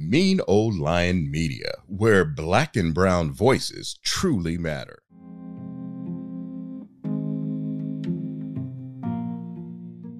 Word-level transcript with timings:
Mean 0.00 0.40
Old 0.48 0.78
Lion 0.78 1.30
Media, 1.30 1.74
where 1.86 2.24
black 2.24 2.74
and 2.74 2.94
brown 2.94 3.30
voices 3.30 3.98
truly 4.02 4.56
matter. 4.56 5.02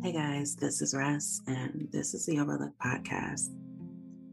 Hey 0.03 0.13
guys, 0.13 0.55
this 0.55 0.83
is 0.83 0.93
Russ, 0.95 1.41
and 1.47 1.89
this 1.93 2.13
is 2.13 2.27
the 2.27 2.39
Overlook 2.39 2.75
Podcast. 2.85 3.49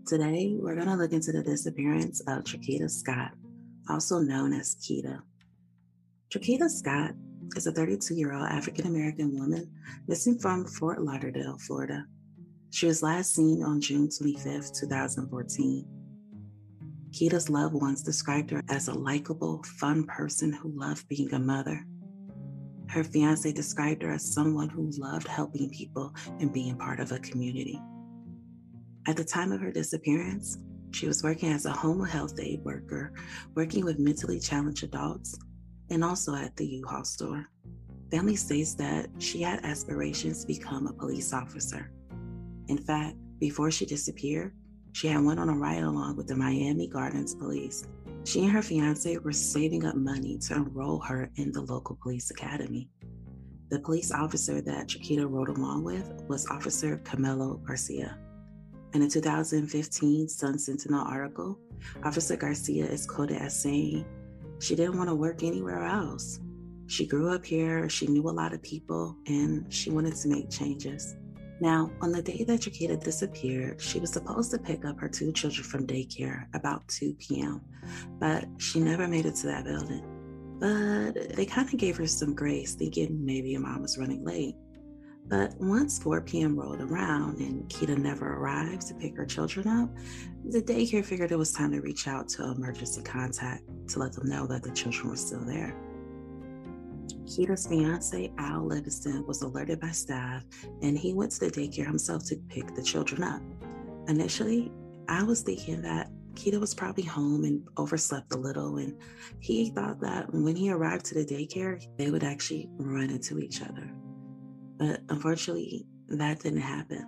Today, 0.05 0.53
we're 0.59 0.75
going 0.75 0.87
to 0.87 0.95
look 0.95 1.13
into 1.13 1.31
the 1.31 1.43
disappearance 1.43 2.19
of 2.27 2.43
Trukita 2.43 2.91
Scott, 2.91 3.31
also 3.89 4.19
known 4.19 4.51
as 4.51 4.75
Kita. 4.75 5.21
Trukita 6.29 6.69
Scott 6.69 7.11
is 7.55 7.67
a 7.67 7.71
32 7.71 8.15
year 8.15 8.33
old 8.33 8.49
African 8.49 8.85
American 8.87 9.39
woman 9.39 9.71
missing 10.09 10.37
from 10.37 10.65
Fort 10.65 11.01
Lauderdale, 11.01 11.57
Florida. 11.57 12.05
She 12.71 12.85
was 12.85 13.01
last 13.01 13.33
seen 13.33 13.63
on 13.63 13.81
June 13.81 14.09
25, 14.09 14.71
2014. 14.73 15.85
Kita's 17.13 17.49
loved 17.49 17.73
ones 17.73 18.03
described 18.03 18.51
her 18.51 18.61
as 18.69 18.87
a 18.87 18.93
likable, 18.93 19.63
fun 19.79 20.03
person 20.05 20.51
who 20.51 20.77
loved 20.77 21.07
being 21.07 21.33
a 21.33 21.39
mother. 21.39 21.85
Her 22.89 23.03
fiance 23.03 23.51
described 23.51 24.03
her 24.03 24.11
as 24.11 24.33
someone 24.33 24.69
who 24.69 24.91
loved 24.97 25.27
helping 25.27 25.69
people 25.69 26.13
and 26.39 26.53
being 26.53 26.77
part 26.77 26.99
of 26.99 27.11
a 27.11 27.19
community. 27.19 27.81
At 29.07 29.15
the 29.15 29.23
time 29.23 29.51
of 29.51 29.61
her 29.61 29.71
disappearance, 29.71 30.57
she 30.91 31.07
was 31.07 31.23
working 31.23 31.51
as 31.51 31.65
a 31.65 31.71
home 31.71 32.05
health 32.05 32.39
aid 32.39 32.61
worker, 32.63 33.13
working 33.55 33.85
with 33.85 33.99
mentally 33.99 34.39
challenged 34.39 34.83
adults, 34.83 35.37
and 35.89 36.03
also 36.03 36.35
at 36.35 36.55
the 36.57 36.65
U-Haul 36.65 37.03
store. 37.05 37.45
Family 38.11 38.35
states 38.35 38.73
that 38.75 39.07
she 39.19 39.41
had 39.41 39.65
aspirations 39.65 40.41
to 40.41 40.47
become 40.47 40.87
a 40.87 40.93
police 40.93 41.33
officer. 41.33 41.91
In 42.67 42.77
fact, 42.77 43.15
before 43.39 43.71
she 43.71 43.85
disappeared, 43.85 44.53
she 44.93 45.07
had 45.07 45.23
went 45.23 45.39
on 45.39 45.49
a 45.49 45.55
ride 45.55 45.83
along 45.83 46.17
with 46.17 46.27
the 46.27 46.35
Miami 46.35 46.87
Gardens 46.87 47.35
police. 47.35 47.85
She 48.23 48.43
and 48.43 48.51
her 48.51 48.61
fiance 48.61 49.17
were 49.17 49.31
saving 49.31 49.85
up 49.85 49.95
money 49.95 50.37
to 50.39 50.55
enroll 50.55 50.99
her 51.01 51.29
in 51.35 51.51
the 51.51 51.61
local 51.61 51.97
police 52.01 52.31
academy. 52.31 52.89
The 53.69 53.79
police 53.79 54.11
officer 54.11 54.61
that 54.61 54.87
Trukita 54.87 55.29
rode 55.29 55.49
along 55.49 55.83
with 55.83 56.23
was 56.27 56.47
Officer 56.47 56.97
Camilo 57.03 57.63
Garcia. 57.65 58.17
In 58.93 59.01
a 59.01 59.09
2015 59.09 60.29
Sun 60.29 60.57
Sentinel 60.57 61.05
article, 61.05 61.59
Officer 62.03 62.35
Garcia 62.35 62.85
is 62.85 63.05
quoted 63.05 63.41
as 63.41 63.61
saying, 63.61 64.05
She 64.59 64.75
didn't 64.75 64.97
want 64.97 65.09
to 65.09 65.15
work 65.15 65.43
anywhere 65.43 65.83
else. 65.83 66.39
She 66.87 67.05
grew 67.05 67.29
up 67.29 67.45
here, 67.45 67.89
she 67.89 68.07
knew 68.07 68.27
a 68.29 68.31
lot 68.31 68.53
of 68.53 68.63
people, 68.63 69.17
and 69.27 69.71
she 69.71 69.89
wanted 69.89 70.15
to 70.15 70.29
make 70.29 70.49
changes. 70.49 71.15
Now, 71.59 71.91
on 72.01 72.11
the 72.11 72.21
day 72.21 72.43
that 72.43 72.61
Trukita 72.61 73.03
disappeared, 73.03 73.81
she 73.81 73.99
was 73.99 74.11
supposed 74.13 74.51
to 74.51 74.59
pick 74.59 74.85
up 74.85 74.99
her 74.99 75.09
two 75.09 75.31
children 75.31 75.63
from 75.63 75.87
daycare 75.87 76.45
about 76.53 76.87
2 76.87 77.15
p.m., 77.19 77.61
but 78.19 78.45
she 78.57 78.79
never 78.79 79.07
made 79.07 79.25
it 79.25 79.35
to 79.35 79.47
that 79.47 79.65
building. 79.65 80.03
But 80.59 81.35
they 81.35 81.45
kind 81.45 81.67
of 81.71 81.79
gave 81.79 81.97
her 81.97 82.07
some 82.07 82.35
grace, 82.35 82.75
thinking 82.75 83.25
maybe 83.25 83.53
her 83.53 83.59
mom 83.59 83.81
was 83.81 83.97
running 83.97 84.23
late. 84.23 84.55
But 85.27 85.59
once 85.59 85.99
4 85.99 86.21
p.m. 86.21 86.57
rolled 86.57 86.79
around 86.79 87.39
and 87.39 87.67
Kita 87.69 87.97
never 87.97 88.35
arrived 88.35 88.87
to 88.87 88.93
pick 88.93 89.17
her 89.17 89.25
children 89.25 89.67
up, 89.67 89.89
the 90.49 90.61
daycare 90.61 91.03
figured 91.03 91.31
it 91.31 91.37
was 91.37 91.51
time 91.51 91.71
to 91.73 91.81
reach 91.81 92.07
out 92.07 92.29
to 92.29 92.43
emergency 92.43 93.01
contact 93.01 93.63
to 93.89 93.99
let 93.99 94.13
them 94.13 94.29
know 94.29 94.47
that 94.47 94.63
the 94.63 94.71
children 94.71 95.09
were 95.09 95.17
still 95.17 95.43
there. 95.43 95.75
Kita's 97.27 97.67
fiance, 97.67 98.31
Al 98.37 98.65
Livingston, 98.65 99.25
was 99.27 99.41
alerted 99.41 99.81
by 99.81 99.91
staff 99.91 100.45
and 100.81 100.97
he 100.97 101.13
went 101.13 101.31
to 101.33 101.41
the 101.41 101.51
daycare 101.51 101.85
himself 101.85 102.25
to 102.27 102.37
pick 102.49 102.73
the 102.73 102.81
children 102.81 103.21
up. 103.21 103.41
Initially, 104.07 104.71
I 105.09 105.23
was 105.23 105.41
thinking 105.41 105.81
that 105.81 106.09
Kita 106.35 106.59
was 106.59 106.73
probably 106.73 107.03
home 107.03 107.43
and 107.43 107.67
overslept 107.77 108.31
a 108.33 108.37
little, 108.37 108.77
and 108.77 108.95
he 109.39 109.71
thought 109.71 109.99
that 110.01 110.31
when 110.31 110.55
he 110.55 110.71
arrived 110.71 111.05
to 111.05 111.15
the 111.15 111.25
daycare, 111.25 111.83
they 111.97 112.11
would 112.11 112.23
actually 112.23 112.69
run 112.77 113.09
into 113.09 113.39
each 113.39 113.61
other. 113.61 113.91
But 114.77 115.01
unfortunately, 115.09 115.87
that 116.09 116.39
didn't 116.39 116.61
happen. 116.61 117.05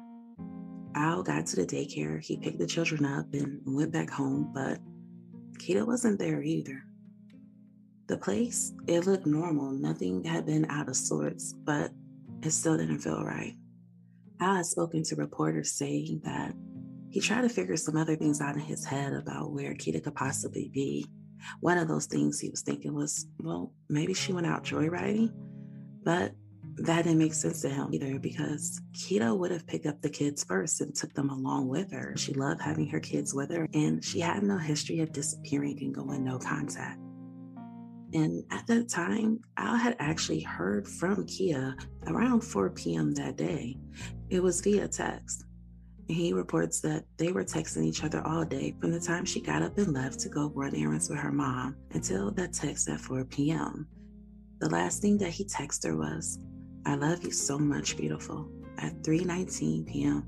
Al 0.96 1.22
got 1.22 1.46
to 1.48 1.58
the 1.58 1.66
daycare, 1.66 2.20
he 2.20 2.38
picked 2.38 2.58
the 2.58 2.66
children 2.66 3.06
up 3.06 3.28
and 3.34 3.62
went 3.66 3.94
back 3.94 4.10
home, 4.10 4.52
but 4.54 4.80
Kita 5.60 5.86
wasn't 5.86 6.18
there 6.18 6.42
either. 6.42 6.84
The 8.10 8.18
place, 8.18 8.74
it 8.88 9.06
looked 9.06 9.28
normal. 9.28 9.72
Nothing 9.72 10.24
had 10.24 10.48
been 10.48 10.66
out 10.68 10.90
of 10.90 10.96
sorts, 10.96 11.54
but 11.54 11.92
it 12.42 12.50
still 12.50 12.76
didn't 12.76 13.00
feel 13.00 13.24
right. 13.24 13.54
Al 14.40 14.56
had 14.56 14.66
spoken 14.66 15.04
to 15.04 15.16
reporters 15.16 15.74
saying 15.74 16.22
that 16.24 16.56
he 17.12 17.20
tried 17.22 17.42
to 17.42 17.50
figure 17.50 17.78
some 17.78 17.96
other 17.96 18.16
things 18.16 18.42
out 18.42 18.56
in 18.56 18.62
his 18.62 18.84
head 18.84 19.14
about 19.14 19.52
where 19.52 19.76
Kita 19.76 20.04
could 20.04 20.16
possibly 20.16 20.72
be. 20.74 21.06
One 21.60 21.78
of 21.78 21.88
those 21.88 22.08
things 22.08 22.40
he 22.40 22.50
was 22.50 22.64
thinking 22.64 22.96
was, 22.96 23.28
well, 23.38 23.74
maybe 23.90 24.16
she 24.16 24.34
went 24.34 24.48
out 24.48 24.64
joyriding, 24.64 25.32
but 26.04 26.32
that 26.78 27.04
didn't 27.04 27.20
make 27.20 27.36
sense 27.36 27.62
to 27.62 27.70
him 27.70 27.94
either 27.94 28.18
because 28.18 28.82
Kita 28.94 29.38
would 29.38 29.52
have 29.52 29.68
picked 29.68 29.86
up 29.86 30.02
the 30.02 30.10
kids 30.10 30.44
first 30.44 30.82
and 30.82 30.96
took 30.96 31.14
them 31.14 31.30
along 31.30 31.68
with 31.68 31.92
her. 31.92 32.16
She 32.18 32.34
loved 32.34 32.60
having 32.60 32.88
her 32.88 33.00
kids 33.00 33.36
with 33.36 33.52
her, 33.52 33.68
and 33.76 34.04
she 34.04 34.20
had 34.20 34.42
no 34.42 34.58
history 34.58 35.00
of 35.02 35.12
disappearing 35.12 35.78
and 35.82 35.94
going 35.94 36.24
no 36.24 36.40
contact. 36.40 37.00
And 38.14 38.44
at 38.52 38.66
that 38.68 38.90
time, 38.90 39.40
Al 39.58 39.76
had 39.76 39.96
actually 40.00 40.42
heard 40.42 40.88
from 40.88 41.26
Kita 41.26 41.76
around 42.08 42.42
4 42.42 42.72
p.m. 42.72 43.14
that 43.16 43.36
day. 43.36 43.78
It 44.30 44.42
was 44.42 44.62
via 44.62 44.88
text. 44.88 45.46
He 46.08 46.34
reports 46.34 46.82
that 46.82 47.04
they 47.18 47.32
were 47.32 47.44
texting 47.44 47.86
each 47.86 48.04
other 48.04 48.26
all 48.26 48.44
day 48.44 48.76
from 48.82 48.92
the 48.92 49.00
time 49.00 49.26
she 49.26 49.42
got 49.42 49.62
up 49.62 49.78
and 49.78 49.94
left 49.94 50.20
to 50.22 50.30
go 50.30 50.52
run 50.56 50.76
errands 50.76 51.08
with 51.08 51.20
her 51.20 51.32
mom 51.32 51.76
until 51.92 52.32
that 52.32 52.54
text 52.54 52.90
at 52.90 53.00
4 53.00 53.26
p.m. 53.26 53.88
The 54.60 54.70
last 54.70 55.02
thing 55.02 55.18
that 55.20 55.30
he 55.30 55.46
texted 55.46 55.90
her 55.90 55.96
was, 55.96 56.40
I 56.86 56.96
love 56.96 57.24
you 57.24 57.32
so 57.32 57.60
much, 57.60 57.96
beautiful, 57.96 58.50
at 58.80 58.94
3:19 59.04 59.86
p.m. 59.86 60.28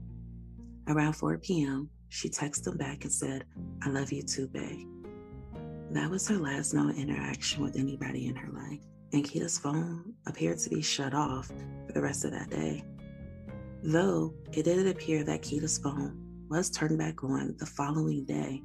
Around 0.87 1.13
4 1.13 1.39
p.m., 1.39 1.89
she 2.09 2.29
texted 2.29 2.67
him 2.67 2.77
back 2.77 3.03
and 3.03 3.11
said, 3.11 3.45
I 3.83 3.89
love 3.89 4.11
you 4.11 4.21
too, 4.21 4.47
babe. 4.47 4.87
That 5.91 6.09
was 6.09 6.25
her 6.29 6.37
last 6.37 6.73
known 6.73 6.95
interaction 6.95 7.61
with 7.61 7.75
anybody 7.75 8.27
in 8.27 8.35
her 8.35 8.49
life, 8.53 8.79
and 9.11 9.25
Kita's 9.25 9.59
phone 9.59 10.13
appeared 10.25 10.57
to 10.59 10.69
be 10.69 10.81
shut 10.81 11.13
off 11.13 11.47
for 11.47 11.91
the 11.91 12.01
rest 12.01 12.23
of 12.23 12.31
that 12.31 12.49
day. 12.49 12.85
Though 13.83 14.33
it 14.53 14.63
did 14.63 14.87
appear 14.87 15.25
that 15.25 15.41
Kita's 15.41 15.77
phone 15.77 16.45
was 16.49 16.69
turned 16.69 16.97
back 16.97 17.25
on 17.25 17.55
the 17.57 17.65
following 17.65 18.23
day, 18.23 18.61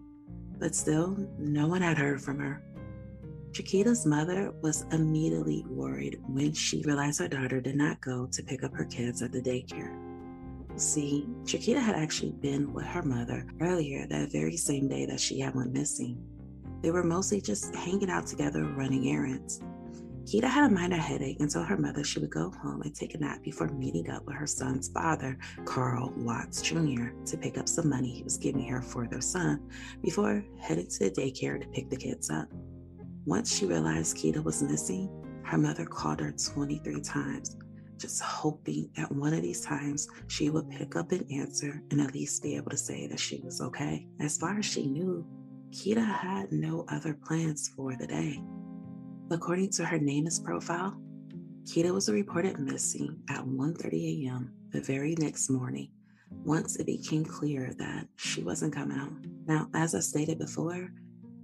but 0.61 0.77
still, 0.77 1.17
no 1.37 1.67
one 1.67 1.83
had 1.83 1.99
heard 1.99 2.23
from 2.23 2.39
her. 2.39 2.63
Trukita's 3.51 4.07
mother 4.07 4.53
was 4.63 4.85
immediately 4.93 5.65
worried 5.69 6.21
when 6.29 6.53
she 6.53 6.83
realized 6.83 7.19
her 7.19 7.27
daughter 7.27 7.61
did 7.61 7.75
not 7.75 8.01
go 8.01 8.27
to 8.27 8.43
pick 8.45 8.63
up 8.63 8.73
her 8.75 8.85
kids 8.85 9.21
at 9.21 9.33
the 9.33 9.43
daycare. 9.43 9.99
See, 10.79 11.27
Trukita 11.43 11.81
had 11.81 11.97
actually 11.97 12.33
been 12.33 12.73
with 12.73 12.85
her 12.85 13.03
mother 13.03 13.47
earlier 13.61 14.07
that 14.07 14.31
very 14.31 14.57
same 14.57 14.87
day 14.87 15.07
that 15.07 15.19
she 15.19 15.41
had 15.41 15.57
went 15.57 15.73
missing. 15.73 16.23
They 16.87 16.93
were 16.93 17.03
mostly 17.03 17.41
just 17.41 17.75
hanging 17.75 18.11
out 18.11 18.29
together, 18.29 18.63
running 18.63 19.09
errands. 19.09 19.61
Kita 20.25 20.45
had 20.45 20.71
a 20.71 20.73
minor 20.73 20.97
headache 20.97 21.41
and 21.41 21.51
told 21.51 21.67
her 21.67 21.77
mother 21.77 22.05
she 22.05 22.21
would 22.21 22.31
go 22.31 22.53
home 22.63 22.83
and 22.83 22.95
take 22.95 23.13
a 23.17 23.19
nap 23.19 23.43
before 23.43 23.67
meeting 23.67 24.09
up 24.09 24.25
with 24.25 24.37
her 24.37 24.47
son's 24.47 24.87
father, 24.91 25.37
Carl 25.65 26.13
Watts 26.19 26.63
Jr., 26.63 27.07
to 27.25 27.37
pick 27.39 27.59
up 27.59 27.69
some 27.69 27.89
money 27.89 28.13
he 28.13 28.23
was 28.23 28.37
giving 28.37 28.69
her 28.69 28.81
for 28.81 29.09
their 29.09 29.21
son 29.21 29.69
before 30.01 30.45
heading 30.61 30.87
to 30.87 30.99
the 31.01 31.11
daycare 31.11 31.61
to 31.61 31.69
pick 31.71 31.91
the 31.91 31.97
kids 31.97 32.31
up. 32.31 32.47
Once 33.25 33.59
she 33.59 33.67
realized 33.67 34.17
Kita 34.17 34.41
was 34.45 34.63
missing, 34.63 35.11
her 35.43 35.59
mother 35.59 35.87
called 35.87 36.21
her 36.21 36.31
23 36.31 37.01
times, 37.01 37.57
just 37.99 38.23
hoping 38.23 38.89
that 38.97 39.11
one 39.11 39.35
of 39.35 39.43
these 39.43 39.63
times 39.63 40.07
she 40.29 40.51
would 40.51 40.71
pick 40.71 40.95
up 40.95 41.11
and 41.11 41.29
answer 41.33 41.83
and 41.91 42.01
at 42.01 42.15
least 42.15 42.45
be 42.45 42.55
able 42.55 42.71
to 42.71 42.77
say 42.77 43.09
that 43.09 43.19
she 43.19 43.41
was 43.43 43.61
okay. 43.61 44.07
As 44.21 44.39
far 44.39 44.61
as 44.61 44.65
she 44.65 44.87
knew, 44.87 45.27
Kita 45.71 46.05
had 46.05 46.53
no 46.53 46.85
other 46.89 47.15
plans 47.15 47.69
for 47.69 47.97
the 47.97 48.07
day. 48.07 48.43
According 49.31 49.71
to 49.73 49.85
her 49.85 49.99
NamUs 49.99 50.43
profile, 50.43 50.97
Kita 51.65 51.93
was 51.93 52.09
reported 52.09 52.59
missing 52.61 53.19
at 53.29 53.45
1:30 53.45 54.27
a.m. 54.27 54.53
the 54.71 54.81
very 54.81 55.17
next 55.19 55.51
morning 55.51 55.91
once 56.45 56.77
it 56.77 56.87
became 56.87 57.25
clear 57.25 57.75
that 57.79 58.07
she 58.17 58.43
wasn't 58.43 58.73
coming 58.73 58.97
home. 58.97 59.23
Now, 59.47 59.69
as 59.75 59.95
I 59.95 60.01
stated 60.01 60.39
before, 60.39 60.93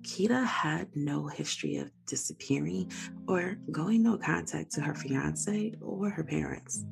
Kita 0.02 0.44
had 0.44 0.88
no 0.94 1.26
history 1.26 1.76
of 1.76 1.90
disappearing 2.06 2.90
or 3.28 3.56
going 3.70 4.02
no 4.02 4.18
contact 4.18 4.72
to 4.72 4.80
her 4.80 4.94
fiance 4.94 5.74
or 5.80 6.10
her 6.10 6.24
parents. 6.24 6.84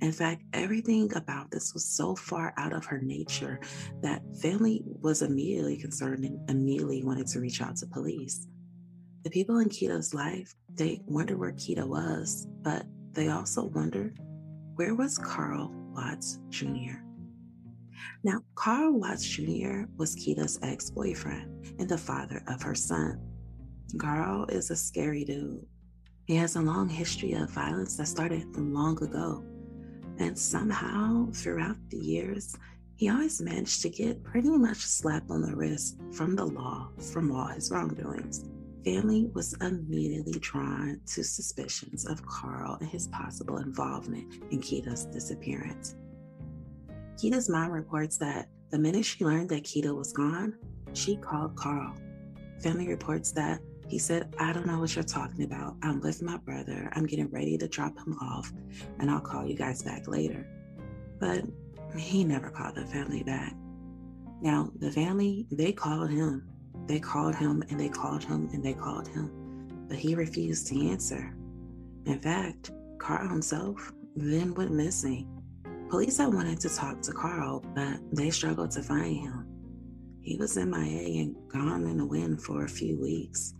In 0.00 0.12
fact, 0.12 0.42
everything 0.52 1.12
about 1.14 1.50
this 1.50 1.74
was 1.74 1.84
so 1.84 2.14
far 2.14 2.54
out 2.56 2.72
of 2.72 2.84
her 2.86 3.00
nature 3.00 3.60
that 4.02 4.22
family 4.40 4.82
was 4.84 5.22
immediately 5.22 5.76
concerned 5.76 6.24
and 6.24 6.50
immediately 6.50 7.02
wanted 7.04 7.26
to 7.28 7.40
reach 7.40 7.60
out 7.60 7.76
to 7.76 7.86
police. 7.86 8.46
The 9.24 9.30
people 9.30 9.58
in 9.58 9.68
Kita's 9.68 10.14
life, 10.14 10.54
they 10.72 11.00
wondered 11.06 11.38
where 11.38 11.52
Kita 11.52 11.86
was, 11.86 12.46
but 12.62 12.86
they 13.12 13.28
also 13.28 13.64
wondered 13.64 14.18
where 14.76 14.94
was 14.94 15.18
Carl 15.18 15.72
Watts 15.92 16.38
Jr. 16.50 17.02
Now, 18.22 18.40
Carl 18.54 18.98
Watts 18.98 19.24
Jr. 19.24 19.82
was 19.96 20.14
Kita's 20.14 20.58
ex 20.62 20.90
boyfriend 20.90 21.74
and 21.78 21.88
the 21.88 21.98
father 21.98 22.42
of 22.46 22.62
her 22.62 22.74
son. 22.74 23.20
Carl 23.98 24.46
is 24.46 24.70
a 24.70 24.76
scary 24.76 25.24
dude. 25.24 25.64
He 26.26 26.36
has 26.36 26.56
a 26.56 26.60
long 26.60 26.88
history 26.88 27.32
of 27.32 27.50
violence 27.50 27.96
that 27.96 28.06
started 28.06 28.44
long 28.56 29.02
ago. 29.02 29.44
And 30.18 30.36
somehow, 30.36 31.28
throughout 31.32 31.76
the 31.90 31.98
years, 31.98 32.56
he 32.96 33.08
always 33.08 33.40
managed 33.40 33.82
to 33.82 33.88
get 33.88 34.24
pretty 34.24 34.50
much 34.50 34.78
slapped 34.78 35.30
on 35.30 35.42
the 35.42 35.54
wrist 35.54 35.98
from 36.12 36.34
the 36.34 36.44
law 36.44 36.90
from 37.12 37.30
all 37.30 37.46
his 37.46 37.70
wrongdoings. 37.70 38.44
Family 38.84 39.30
was 39.34 39.54
immediately 39.60 40.38
drawn 40.40 41.00
to 41.06 41.22
suspicions 41.22 42.06
of 42.06 42.24
Carl 42.26 42.76
and 42.80 42.88
his 42.88 43.06
possible 43.08 43.58
involvement 43.58 44.42
in 44.50 44.60
Kita's 44.60 45.04
disappearance. 45.06 45.94
Kita's 47.16 47.48
mom 47.48 47.70
reports 47.70 48.18
that 48.18 48.48
the 48.70 48.78
minute 48.78 49.04
she 49.04 49.24
learned 49.24 49.48
that 49.50 49.62
Kita 49.62 49.94
was 49.94 50.12
gone, 50.12 50.54
she 50.92 51.16
called 51.16 51.54
Carl. 51.56 51.94
Family 52.60 52.88
reports 52.88 53.30
that 53.32 53.60
he 53.88 53.98
said, 53.98 54.34
I 54.38 54.52
don't 54.52 54.66
know 54.66 54.78
what 54.78 54.94
you're 54.94 55.04
talking 55.04 55.44
about. 55.44 55.76
I'm 55.82 56.00
with 56.00 56.22
my 56.22 56.36
brother. 56.36 56.90
I'm 56.92 57.06
getting 57.06 57.30
ready 57.30 57.56
to 57.58 57.68
drop 57.68 57.96
him 57.98 58.18
off, 58.20 58.52
and 58.98 59.10
I'll 59.10 59.20
call 59.20 59.46
you 59.46 59.56
guys 59.56 59.82
back 59.82 60.06
later. 60.06 60.46
But 61.18 61.44
he 61.96 62.22
never 62.22 62.50
called 62.50 62.74
the 62.74 62.86
family 62.86 63.22
back. 63.22 63.54
Now, 64.40 64.70
the 64.78 64.90
family, 64.90 65.46
they 65.50 65.72
called 65.72 66.10
him. 66.10 66.48
They 66.86 67.00
called 67.00 67.34
him 67.34 67.62
and 67.68 67.78
they 67.78 67.88
called 67.88 68.24
him 68.24 68.48
and 68.52 68.64
they 68.64 68.72
called 68.72 69.08
him, 69.08 69.30
but 69.88 69.98
he 69.98 70.14
refused 70.14 70.68
to 70.68 70.88
answer. 70.88 71.34
In 72.06 72.18
fact, 72.18 72.70
Carl 72.98 73.28
himself 73.28 73.92
then 74.16 74.54
went 74.54 74.72
missing. 74.72 75.28
Police 75.90 76.18
had 76.18 76.32
wanted 76.32 76.60
to 76.60 76.68
talk 76.68 77.02
to 77.02 77.12
Carl, 77.12 77.64
but 77.74 77.98
they 78.12 78.30
struggled 78.30 78.70
to 78.72 78.82
find 78.82 79.18
him. 79.18 79.46
He 80.22 80.36
was 80.36 80.56
MIA 80.56 81.22
and 81.22 81.36
gone 81.48 81.86
in 81.86 81.98
the 81.98 82.06
wind 82.06 82.42
for 82.42 82.64
a 82.64 82.68
few 82.68 82.98
weeks. 82.98 83.54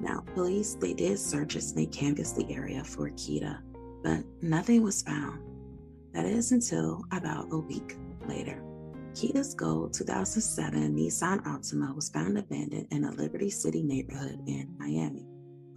Now, 0.00 0.24
police 0.34 0.74
they 0.74 0.94
did 0.94 1.18
searches 1.18 1.70
and 1.70 1.80
they 1.80 1.86
canvassed 1.86 2.36
the 2.36 2.52
area 2.52 2.82
for 2.84 3.10
Kita, 3.10 3.58
but 4.02 4.24
nothing 4.42 4.82
was 4.82 5.02
found. 5.02 5.40
That 6.12 6.26
is 6.26 6.52
until 6.52 7.04
about 7.12 7.52
a 7.52 7.58
week 7.58 7.96
later. 8.26 8.62
Kita's 9.12 9.54
gold 9.54 9.94
2007 9.94 10.94
Nissan 10.94 11.42
Altima 11.44 11.94
was 11.94 12.10
found 12.10 12.36
abandoned 12.36 12.88
in 12.90 13.04
a 13.04 13.12
Liberty 13.12 13.50
City 13.50 13.82
neighborhood 13.82 14.40
in 14.46 14.74
Miami, 14.78 15.26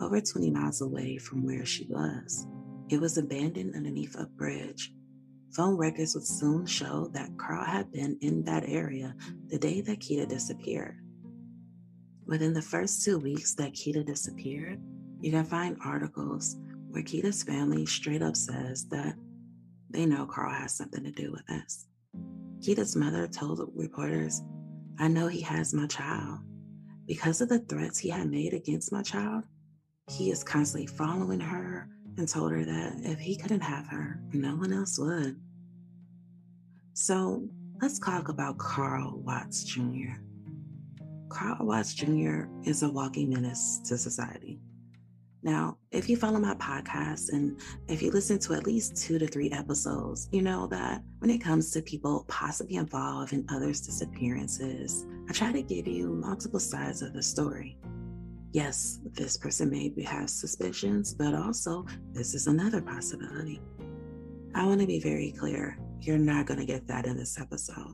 over 0.02 0.20
20 0.20 0.52
miles 0.52 0.82
away 0.82 1.18
from 1.18 1.46
where 1.46 1.66
she 1.66 1.86
was. 1.90 2.48
It 2.90 3.00
was 3.00 3.18
abandoned 3.18 3.76
underneath 3.76 4.16
a 4.16 4.26
bridge 4.26 4.92
Phone 5.52 5.78
records 5.78 6.14
would 6.14 6.28
soon 6.28 6.66
show 6.66 7.10
that 7.14 7.36
Carl 7.38 7.66
had 7.66 7.92
been 7.92 8.18
in 8.22 8.44
that 8.44 8.64
area 8.68 9.16
the 9.48 9.58
day 9.58 9.82
that 9.82 10.00
Kita 10.00 10.28
disappeared. 10.28 10.98
Within 12.30 12.54
the 12.54 12.62
first 12.62 13.04
two 13.04 13.18
weeks 13.18 13.56
that 13.56 13.74
Kita 13.74 14.06
disappeared, 14.06 14.80
you 15.20 15.32
can 15.32 15.46
find 15.46 15.76
articles 15.84 16.58
where 16.92 17.02
Kita's 17.02 17.42
family 17.42 17.88
straight 17.88 18.22
up 18.22 18.36
says 18.36 18.86
that 18.90 19.16
they 19.90 20.06
know 20.06 20.28
Carl 20.28 20.54
has 20.54 20.76
something 20.76 21.04
to 21.04 21.12
do 21.12 21.32
with 21.32 21.44
this. 21.48 21.88
Kita's 22.60 22.96
mother 22.96 23.28
told 23.28 23.68
reporters, 23.74 24.44
I 25.00 25.08
know 25.08 25.26
he 25.26 25.42
has 25.42 25.74
my 25.74 25.88
child. 25.88 26.42
Because 27.08 27.42
of 27.42 27.50
the 27.50 27.62
threats 27.62 27.98
he 27.98 28.10
had 28.10 28.30
made 28.30 28.54
against 28.54 28.92
my 28.92 29.02
child, 29.02 29.46
he 30.08 30.30
is 30.30 30.44
constantly 30.44 30.86
following 30.86 31.40
her, 31.40 31.90
and 32.18 32.28
told 32.28 32.52
her 32.52 32.64
that 32.64 32.94
if 33.06 33.18
he 33.18 33.38
couldn't 33.38 33.62
have 33.62 33.88
her, 33.88 34.22
no 34.34 34.56
one 34.56 34.72
else 34.72 35.00
would. 35.00 35.36
So 36.94 37.50
let's 37.82 37.98
talk 37.98 38.30
about 38.30 38.60
Carl 38.60 39.20
Watts 39.26 39.64
Jr. 39.64 40.22
Carl 41.30 41.66
Watts 41.66 41.94
Jr. 41.94 42.44
is 42.64 42.84
a 42.84 42.90
walking 42.90 43.30
menace 43.30 43.82
to 43.86 43.98
society. 43.98 44.60
Now, 45.42 45.78
if 45.92 46.10
you 46.10 46.18
follow 46.18 46.40
my 46.40 46.56
podcast 46.56 47.32
and 47.32 47.62
if 47.88 48.02
you 48.02 48.12
listen 48.12 48.40
to 48.40 48.54
at 48.56 48.66
least 48.66 48.98
two 48.98 49.18
to 49.20 49.28
three 49.28 49.50
episodes, 49.52 50.28
you 50.32 50.42
know 50.42 50.68
that 50.68 51.02
when 51.20 51.30
it 51.30 51.38
comes 51.38 51.72
to 51.72 51.82
people 51.82 52.26
possibly 52.28 52.76
involved 52.76 53.32
in 53.32 53.46
others' 53.50 53.80
disappearances, 53.80 55.06
I 55.30 55.34
try 55.34 55.54
to 55.54 55.62
give 55.62 55.88
you 55.88 56.10
multiple 56.10 56.60
sides 56.60 57.02
of 57.02 57.14
the 57.14 57.24
story 57.24 57.78
yes, 58.52 59.00
this 59.14 59.38
person 59.38 59.70
may 59.70 59.94
have 60.04 60.30
suspicions, 60.30 61.14
but 61.14 61.34
also 61.34 61.86
this 62.12 62.34
is 62.34 62.48
another 62.48 62.82
possibility. 62.82 63.62
I 64.56 64.66
want 64.66 64.82
to 64.82 64.88
be 64.88 65.00
very 65.00 65.32
clear 65.32 65.78
you're 66.02 66.18
not 66.18 66.46
going 66.46 66.60
to 66.60 66.66
get 66.66 66.88
that 66.88 67.06
in 67.06 67.18
this 67.18 67.40
episode. 67.40 67.94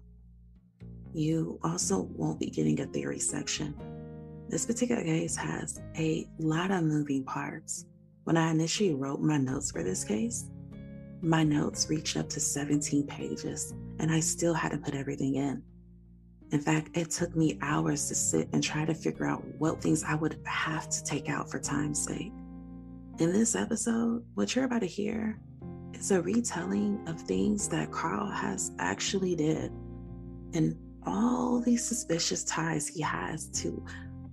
You 1.16 1.58
also 1.64 2.10
won't 2.14 2.42
be 2.42 2.50
getting 2.50 2.82
a 2.82 2.88
theory 2.88 3.20
section. 3.20 3.74
This 4.50 4.66
particular 4.66 5.02
case 5.02 5.38
has 5.38 5.80
a 5.98 6.28
lot 6.40 6.72
of 6.72 6.84
moving 6.84 7.24
parts. 7.24 7.86
When 8.26 8.36
I 8.36 8.52
initially 8.52 8.94
wrote 8.94 9.22
my 9.22 9.38
notes 9.38 9.72
for 9.72 9.82
this 9.82 10.04
case, 10.04 10.52
my 11.22 11.42
notes 11.42 11.90
reached 11.90 12.18
up 12.18 12.28
to 12.32 12.42
17 12.42 13.08
pages, 13.08 13.74
and 14.00 14.12
I 14.12 14.20
still 14.20 14.54
had 14.54 14.74
to 14.74 14.78
put 14.78 14.94
everything 14.94 15.36
in. 15.36 15.64
In 16.52 16.60
fact, 16.60 16.98
it 16.98 17.12
took 17.12 17.34
me 17.34 17.58
hours 17.62 18.10
to 18.10 18.16
sit 18.16 18.50
and 18.52 18.62
try 18.62 18.84
to 18.84 18.94
figure 18.94 19.26
out 19.26 19.46
what 19.58 19.82
things 19.82 20.04
I 20.04 20.16
would 20.16 20.38
have 20.46 20.90
to 20.90 21.04
take 21.06 21.30
out 21.30 21.50
for 21.50 21.62
time's 21.62 22.04
sake. 22.04 22.34
In 23.20 23.32
this 23.32 23.56
episode, 23.56 24.26
what 24.34 24.54
you're 24.54 24.66
about 24.66 24.82
to 24.82 24.86
hear 24.86 25.40
is 25.94 26.12
a 26.12 26.22
retelling 26.22 27.08
of 27.08 27.22
things 27.22 27.70
that 27.70 27.90
Carl 27.90 28.30
has 28.30 28.74
actually 28.80 29.38
did 29.38 29.72
and 30.54 30.76
all 31.06 31.62
these 31.62 31.86
suspicious 31.86 32.44
ties 32.44 32.88
he 32.88 33.02
has 33.02 33.48
to 33.50 33.86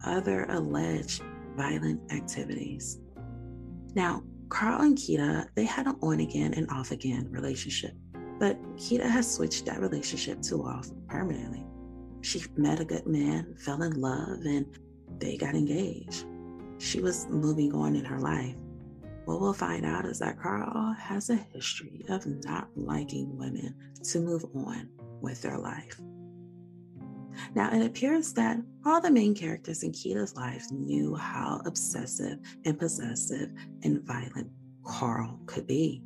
other 0.05 0.47
alleged 0.49 1.23
violent 1.57 2.13
activities. 2.13 3.01
Now, 3.95 4.23
Carl 4.49 4.83
and 4.83 4.97
Kita, 4.97 5.47
they 5.55 5.65
had 5.65 5.87
an 5.87 5.97
on 6.03 6.21
again 6.21 6.55
and 6.55 6.69
off 6.71 6.91
again 6.91 7.29
relationship, 7.31 7.93
but 8.39 8.61
Kita 8.77 9.09
has 9.09 9.33
switched 9.33 9.67
that 9.67 9.81
relationship 9.81 10.43
to 10.43 10.63
off 10.63 10.91
permanently 11.09 11.65
she 12.23 12.41
met 12.57 12.81
a 12.81 12.85
good 12.85 13.07
man, 13.07 13.55
fell 13.57 13.83
in 13.83 14.01
love, 14.01 14.45
and 14.45 14.65
they 15.19 15.37
got 15.37 15.55
engaged. 15.55 16.25
She 16.79 17.01
was 17.01 17.27
moving 17.29 17.75
on 17.75 17.97
in 17.97 18.05
her 18.05 18.19
life. 18.19 18.55
What 19.25 19.41
we'll 19.41 19.53
find 19.53 19.85
out 19.85 20.07
is 20.07 20.21
that 20.21 20.41
Carl 20.41 20.93
has 20.95 21.31
a 21.31 21.37
history 21.37 22.05
of 22.09 22.25
not 22.45 22.69
liking 22.77 23.37
women 23.37 23.75
to 24.05 24.21
move 24.21 24.45
on 24.55 24.89
with 25.21 25.43
their 25.43 25.59
life. 25.59 26.01
Now, 27.55 27.73
it 27.73 27.85
appears 27.85 28.33
that 28.35 28.59
all 28.85 29.01
the 29.01 29.11
main 29.11 29.35
characters 29.35 29.83
in 29.83 29.93
Kita's 29.93 30.37
life 30.37 30.65
knew 30.71 31.15
how 31.15 31.61
obsessive 31.67 32.39
and 32.65 32.79
possessive 32.79 33.51
and 33.83 34.03
violent 34.03 34.51
Carl 34.85 35.41
could 35.47 35.67
be. 35.67 36.03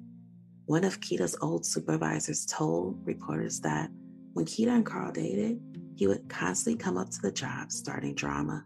One 0.67 0.85
of 0.85 1.01
Kita's 1.01 1.37
old 1.41 1.65
supervisors 1.65 2.45
told 2.47 2.99
reporters 3.07 3.61
that 3.61 3.91
when 4.33 4.45
Kita 4.45 4.69
and 4.69 4.85
Carl 4.85 5.13
dated, 5.13 5.61
he 5.95 6.07
would 6.07 6.29
constantly 6.29 6.83
come 6.83 6.99
up 6.99 7.11
to 7.11 7.23
the 7.23 7.33
job 7.33 7.73
starting 7.73 8.15
drama. 8.15 8.65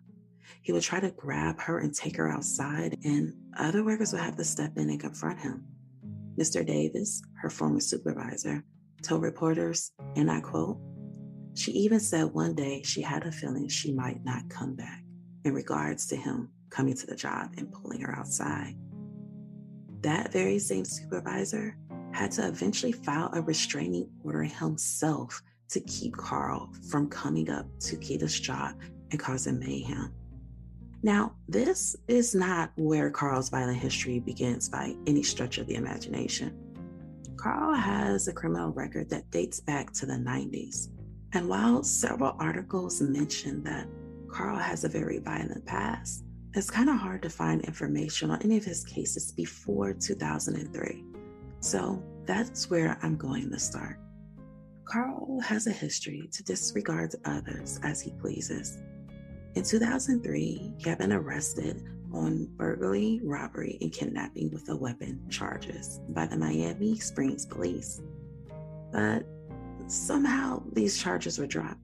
He 0.63 0.73
would 0.73 0.83
try 0.83 0.99
to 1.01 1.11
grab 1.13 1.61
her 1.61 1.79
and 1.79 1.95
take 1.95 2.17
her 2.17 2.29
outside, 2.29 2.99
and 3.05 3.35
other 3.57 3.85
workers 3.85 4.13
would 4.13 4.23
have 4.23 4.37
to 4.37 4.45
step 4.45 4.77
in 4.77 4.91
and 4.91 4.99
confront 4.99 5.39
him. 5.39 5.65
Mr. 6.37 6.67
Davis, 6.67 7.23
her 7.41 7.51
former 7.51 7.81
supervisor, 7.81 8.65
told 9.03 9.23
reporters, 9.23 9.93
and 10.17 10.31
I 10.31 10.41
quote, 10.41 10.79
she 11.55 11.73
even 11.73 12.01
said 12.01 12.25
one 12.25 12.55
day 12.55 12.83
she 12.83 13.03
had 13.03 13.27
a 13.27 13.33
feeling 13.33 13.69
she 13.69 13.93
might 13.93 14.25
not 14.25 14.49
come 14.49 14.75
back 14.75 15.03
in 15.45 15.55
regards 15.55 16.07
to 16.07 16.17
him 16.17 16.49
coming 16.71 16.95
to 16.95 17.07
the 17.07 17.17
job 17.17 17.51
and 17.57 17.73
pulling 17.73 18.01
her 18.01 18.17
outside. 18.17 18.75
That 20.03 20.33
very 20.33 20.59
same 20.59 20.85
supervisor 20.85 21.77
had 22.13 22.33
to 22.33 22.49
eventually 22.49 22.93
file 22.93 23.31
a 23.33 23.43
restraining 23.43 24.09
order 24.25 24.45
himself 24.45 25.43
to 25.69 25.81
keep 25.81 26.17
Carl 26.17 26.73
from 26.89 27.09
coming 27.09 27.51
up 27.51 27.67
to 27.81 27.97
Kita's 27.97 28.39
job 28.39 28.75
and 29.11 29.21
causing 29.21 29.59
mayhem. 29.59 30.13
Now, 31.03 31.35
this 31.49 31.97
is 32.09 32.35
not 32.35 32.73
where 32.77 33.11
Carl's 33.11 33.49
violent 33.49 33.79
history 33.79 34.19
begins 34.21 34.69
by 34.69 34.95
any 35.07 35.23
stretch 35.23 35.59
of 35.59 35.67
the 35.67 35.77
imagination. 35.77 36.59
Carl 37.37 37.75
has 37.75 38.29
a 38.29 38.33
criminal 38.33 38.71
record 38.71 39.09
that 39.11 39.31
dates 39.31 39.61
back 39.61 39.93
to 39.95 40.07
the 40.07 40.15
90s. 40.15 40.89
And 41.33 41.49
while 41.49 41.83
several 41.83 42.35
articles 42.39 43.01
mention 43.01 43.63
that 43.65 43.87
Carl 44.29 44.57
has 44.57 44.85
a 44.85 44.89
very 44.89 45.19
violent 45.19 45.65
past, 45.65 46.25
it's 46.55 46.71
kind 46.71 46.91
of 46.91 46.97
hard 46.97 47.23
to 47.23 47.31
find 47.31 47.63
information 47.63 48.31
on 48.31 48.43
any 48.43 48.57
of 48.57 48.65
his 48.65 48.85
cases 48.85 49.31
before 49.31 49.93
2003. 49.93 51.05
So 51.61 52.03
that's 52.27 52.69
where 52.69 52.99
I'm 53.03 53.17
going 53.17 53.51
to 53.51 53.59
start. 53.59 54.01
Carl 54.85 55.39
has 55.41 55.69
a 55.69 55.73
history 55.73 56.29
to 56.33 56.43
disregard 56.43 57.15
others 57.25 57.79
as 57.85 58.01
he 58.01 58.11
pleases. 58.21 58.79
In 59.55 59.63
2003, 59.63 60.75
he 60.79 60.89
had 60.89 60.99
been 60.99 61.13
arrested 61.13 61.85
on 62.13 62.49
burglary, 62.57 63.21
robbery, 63.23 63.79
and 63.81 63.93
kidnapping 63.93 64.51
with 64.51 64.69
a 64.69 64.77
weapon 64.77 65.21
charges 65.29 66.01
by 66.09 66.27
the 66.27 66.37
Miami 66.37 66.99
Springs 66.99 67.47
police. 67.47 68.03
But 68.93 69.25
somehow 69.91 70.63
these 70.73 71.01
charges 71.01 71.39
were 71.39 71.47
dropped. 71.47 71.81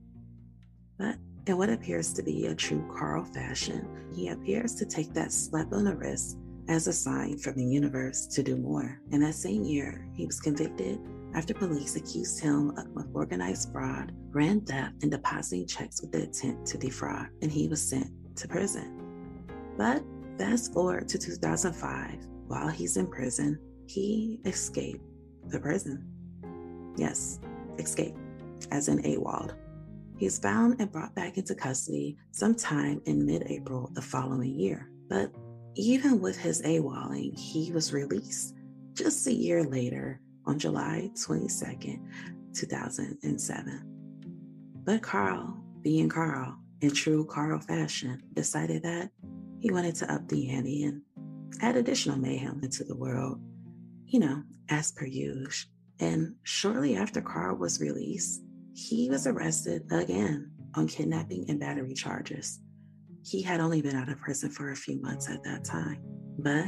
But 0.97 1.17
in 1.45 1.57
what 1.57 1.69
appears 1.69 2.13
to 2.13 2.23
be 2.23 2.47
a 2.47 2.55
true 2.55 2.85
Carl 2.95 3.23
fashion, 3.23 3.87
he 4.13 4.29
appears 4.29 4.75
to 4.75 4.85
take 4.85 5.13
that 5.13 5.31
slap 5.31 5.71
on 5.73 5.85
the 5.85 5.95
wrist 5.95 6.37
as 6.67 6.87
a 6.87 6.93
sign 6.93 7.37
from 7.37 7.55
the 7.55 7.65
universe 7.65 8.27
to 8.27 8.43
do 8.43 8.57
more. 8.57 8.99
In 9.11 9.21
that 9.21 9.35
same 9.35 9.63
year, 9.63 10.07
he 10.13 10.25
was 10.25 10.39
convicted 10.39 10.99
after 11.33 11.53
police 11.53 11.95
accused 11.95 12.39
him 12.39 12.71
of 12.77 13.15
organized 13.15 13.71
fraud, 13.71 14.11
grand 14.31 14.67
theft, 14.67 15.03
and 15.03 15.11
depositing 15.11 15.67
checks 15.67 16.01
with 16.01 16.11
the 16.11 16.23
intent 16.23 16.65
to 16.65 16.77
defraud, 16.77 17.27
and 17.41 17.51
he 17.51 17.67
was 17.67 17.81
sent 17.81 18.11
to 18.37 18.47
prison. 18.47 18.93
But 19.77 20.03
fast 20.37 20.73
forward 20.73 21.07
to 21.09 21.17
2005, 21.17 22.27
while 22.47 22.69
he's 22.69 22.97
in 22.97 23.07
prison, 23.07 23.59
he 23.85 24.39
escaped 24.45 25.03
the 25.47 25.59
prison. 25.59 26.05
Yes, 26.97 27.39
escaped, 27.79 28.17
as 28.71 28.87
in 28.87 29.01
AWOL. 29.03 29.53
He 30.17 30.25
is 30.25 30.39
found 30.39 30.81
and 30.81 30.91
brought 30.91 31.13
back 31.13 31.37
into 31.37 31.53
custody 31.53 32.17
sometime 32.31 33.01
in 33.05 33.25
mid 33.25 33.43
April 33.47 33.89
the 33.93 34.01
following 34.01 34.53
year. 34.53 34.89
But 35.07 35.31
even 35.75 36.19
with 36.19 36.37
his 36.37 36.61
AWOLing, 36.63 37.37
he 37.37 37.71
was 37.71 37.93
released 37.93 38.55
just 38.93 39.27
a 39.27 39.33
year 39.33 39.63
later 39.63 40.19
on 40.45 40.57
July 40.57 41.11
22nd, 41.13 41.99
2007. 42.53 43.81
But 44.83 45.03
Carl, 45.03 45.55
being 45.83 46.09
Carl, 46.09 46.57
in 46.81 46.91
true 46.91 47.25
Carl 47.25 47.59
fashion, 47.59 48.21
decided 48.33 48.83
that 48.83 49.11
he 49.59 49.71
wanted 49.71 49.95
to 49.95 50.11
up 50.11 50.27
the 50.27 50.49
ante 50.49 50.83
and 50.83 51.01
add 51.61 51.75
additional 51.75 52.17
mayhem 52.17 52.59
into 52.63 52.83
the 52.83 52.95
world, 52.95 53.39
you 54.05 54.19
know, 54.19 54.43
as 54.69 54.91
per 54.91 55.05
usual. 55.05 55.71
And 55.99 56.35
shortly 56.43 56.95
after 56.95 57.21
Carl 57.21 57.57
was 57.57 57.81
released, 57.81 58.43
he 58.73 59.09
was 59.09 59.25
arrested 59.25 59.83
again 59.91 60.51
on 60.75 60.87
kidnapping 60.87 61.45
and 61.49 61.59
battery 61.59 61.93
charges. 61.93 62.59
He 63.23 63.41
had 63.41 63.59
only 63.59 63.81
been 63.81 63.95
out 63.95 64.09
of 64.09 64.19
prison 64.19 64.49
for 64.49 64.71
a 64.71 64.75
few 64.75 65.01
months 65.01 65.29
at 65.29 65.43
that 65.43 65.63
time. 65.63 65.99
But 66.39 66.67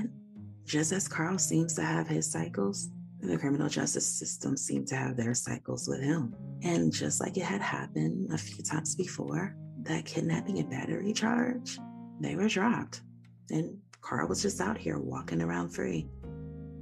just 0.65 0.91
as 0.91 1.07
Carl 1.07 1.37
seems 1.37 1.73
to 1.75 1.83
have 1.83 2.07
his 2.07 2.29
cycles, 2.31 2.89
the 3.21 3.37
criminal 3.37 3.69
justice 3.69 4.07
system 4.07 4.55
seemed 4.57 4.87
to 4.87 4.95
have 4.95 5.17
their 5.17 5.33
cycles 5.33 5.87
with 5.87 6.01
him. 6.01 6.35
And 6.63 6.91
just 6.91 7.21
like 7.21 7.37
it 7.37 7.43
had 7.43 7.61
happened 7.61 8.31
a 8.33 8.37
few 8.37 8.63
times 8.63 8.95
before, 8.95 9.55
that 9.83 10.05
kidnapping 10.05 10.59
and 10.59 10.69
battery 10.69 11.13
charge, 11.13 11.77
they 12.19 12.35
were 12.35 12.47
dropped. 12.47 13.01
And 13.49 13.77
Carl 14.01 14.27
was 14.27 14.41
just 14.41 14.61
out 14.61 14.77
here 14.77 14.99
walking 14.99 15.41
around 15.41 15.69
free. 15.69 16.07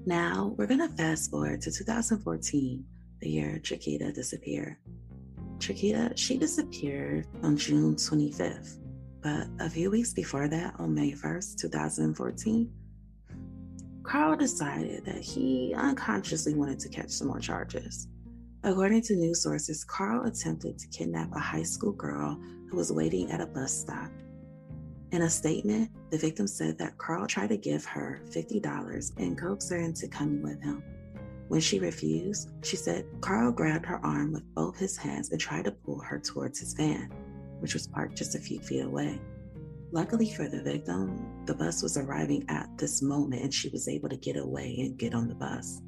Now, 0.07 0.55
we're 0.55 0.67
going 0.67 0.79
to 0.79 0.95
fast 0.95 1.31
forward 1.31 1.59
to 1.63 1.69
2014, 1.69 2.85
the 3.19 3.29
year 3.29 3.59
Trukita 3.61 4.15
disappeared. 4.15 4.77
Trukita, 5.57 6.17
she 6.17 6.37
disappeared 6.37 7.27
on 7.43 7.57
June 7.57 7.95
25th, 7.95 8.77
but 9.21 9.47
a 9.59 9.69
few 9.69 9.91
weeks 9.91 10.13
before 10.13 10.47
that, 10.47 10.75
on 10.79 10.95
May 10.95 11.11
1st, 11.11 11.57
2014, 11.57 12.71
Carl 14.03 14.37
decided 14.37 15.03
that 15.03 15.21
he 15.21 15.73
unconsciously 15.75 16.53
wanted 16.53 16.79
to 16.79 16.87
catch 16.87 17.09
some 17.09 17.27
more 17.27 17.41
charges. 17.41 18.07
According 18.63 19.01
to 19.01 19.15
news 19.17 19.43
sources, 19.43 19.83
Carl 19.83 20.25
attempted 20.25 20.79
to 20.79 20.87
kidnap 20.87 21.35
a 21.35 21.39
high 21.39 21.63
school 21.63 21.91
girl 21.91 22.39
who 22.69 22.77
was 22.77 22.93
waiting 22.93 23.29
at 23.29 23.41
a 23.41 23.45
bus 23.45 23.73
stop. 23.73 24.09
In 25.11 25.21
a 25.21 25.29
statement, 25.29 25.89
the 26.09 26.17
victim 26.17 26.47
said 26.47 26.77
that 26.79 26.97
Carl 26.97 27.27
tried 27.27 27.49
to 27.49 27.57
give 27.57 27.85
her 27.85 28.21
$50 28.29 29.11
and 29.17 29.37
coaxed 29.37 29.69
her 29.69 29.77
into 29.77 30.07
coming 30.09 30.41
with 30.41 30.61
him. 30.61 30.83
When 31.47 31.61
she 31.61 31.79
refused, 31.79 32.51
she 32.61 32.75
said 32.75 33.05
Carl 33.21 33.53
grabbed 33.53 33.85
her 33.85 34.05
arm 34.05 34.33
with 34.33 34.43
both 34.53 34.77
his 34.77 34.97
hands 34.97 35.31
and 35.31 35.39
tried 35.39 35.63
to 35.63 35.71
pull 35.71 35.99
her 35.99 36.19
towards 36.19 36.59
his 36.59 36.73
van, 36.73 37.09
which 37.59 37.73
was 37.73 37.87
parked 37.87 38.17
just 38.17 38.35
a 38.35 38.39
few 38.39 38.59
feet 38.59 38.81
away. 38.81 39.21
Luckily 39.93 40.29
for 40.29 40.49
the 40.49 40.61
victim, 40.61 41.45
the 41.45 41.55
bus 41.55 41.81
was 41.81 41.95
arriving 41.95 42.43
at 42.49 42.77
this 42.77 43.01
moment 43.01 43.43
and 43.43 43.53
she 43.53 43.69
was 43.69 43.87
able 43.87 44.09
to 44.09 44.17
get 44.17 44.35
away 44.35 44.75
and 44.79 44.97
get 44.97 45.13
on 45.13 45.29
the 45.29 45.35
bus. 45.35 45.81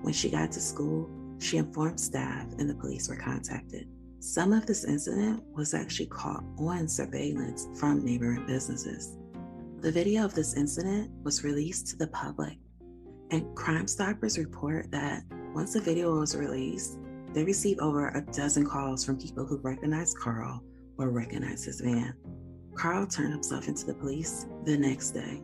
When 0.00 0.14
she 0.14 0.30
got 0.30 0.52
to 0.52 0.60
school, 0.60 1.10
she 1.38 1.58
informed 1.58 2.00
staff 2.00 2.46
and 2.58 2.70
the 2.70 2.74
police 2.74 3.10
were 3.10 3.16
contacted. 3.16 3.86
Some 4.20 4.52
of 4.52 4.66
this 4.66 4.84
incident 4.84 5.44
was 5.54 5.74
actually 5.74 6.06
caught 6.06 6.42
on 6.58 6.88
surveillance 6.88 7.68
from 7.78 8.04
neighboring 8.04 8.44
businesses. 8.46 9.16
The 9.80 9.92
video 9.92 10.24
of 10.24 10.34
this 10.34 10.56
incident 10.56 11.12
was 11.22 11.44
released 11.44 11.86
to 11.88 11.96
the 11.96 12.08
public, 12.08 12.58
and 13.30 13.54
Crime 13.54 13.86
Stoppers 13.86 14.36
report 14.36 14.90
that 14.90 15.22
once 15.54 15.74
the 15.74 15.80
video 15.80 16.18
was 16.18 16.34
released, 16.36 16.98
they 17.32 17.44
received 17.44 17.78
over 17.78 18.08
a 18.08 18.26
dozen 18.32 18.66
calls 18.66 19.04
from 19.04 19.18
people 19.18 19.46
who 19.46 19.58
recognized 19.58 20.18
Carl 20.18 20.64
or 20.98 21.10
recognized 21.10 21.66
his 21.66 21.80
van. 21.80 22.12
Carl 22.74 23.06
turned 23.06 23.32
himself 23.32 23.68
into 23.68 23.86
the 23.86 23.94
police 23.94 24.46
the 24.64 24.76
next 24.76 25.12
day. 25.12 25.40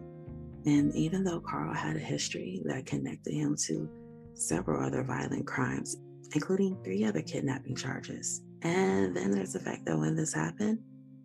And 0.67 0.93
even 0.97 1.23
though 1.23 1.41
Carl 1.41 1.75
had 1.75 1.95
a 1.95 2.01
history 2.01 2.61
that 2.65 2.87
connected 2.87 3.35
him 3.35 3.55
to 3.67 3.89
several 4.35 4.85
other 4.85 5.05
violent 5.05 5.47
crimes, 5.47 5.97
including 6.35 6.77
three 6.83 7.05
other 7.05 7.23
kidnapping 7.23 7.77
charges. 7.77 8.43
And 8.65 9.15
then 9.15 9.31
there's 9.31 9.53
the 9.53 9.61
fact 9.61 9.85
that 9.85 9.99
when 9.99 10.17
this 10.17 10.33
happened, 10.33 10.79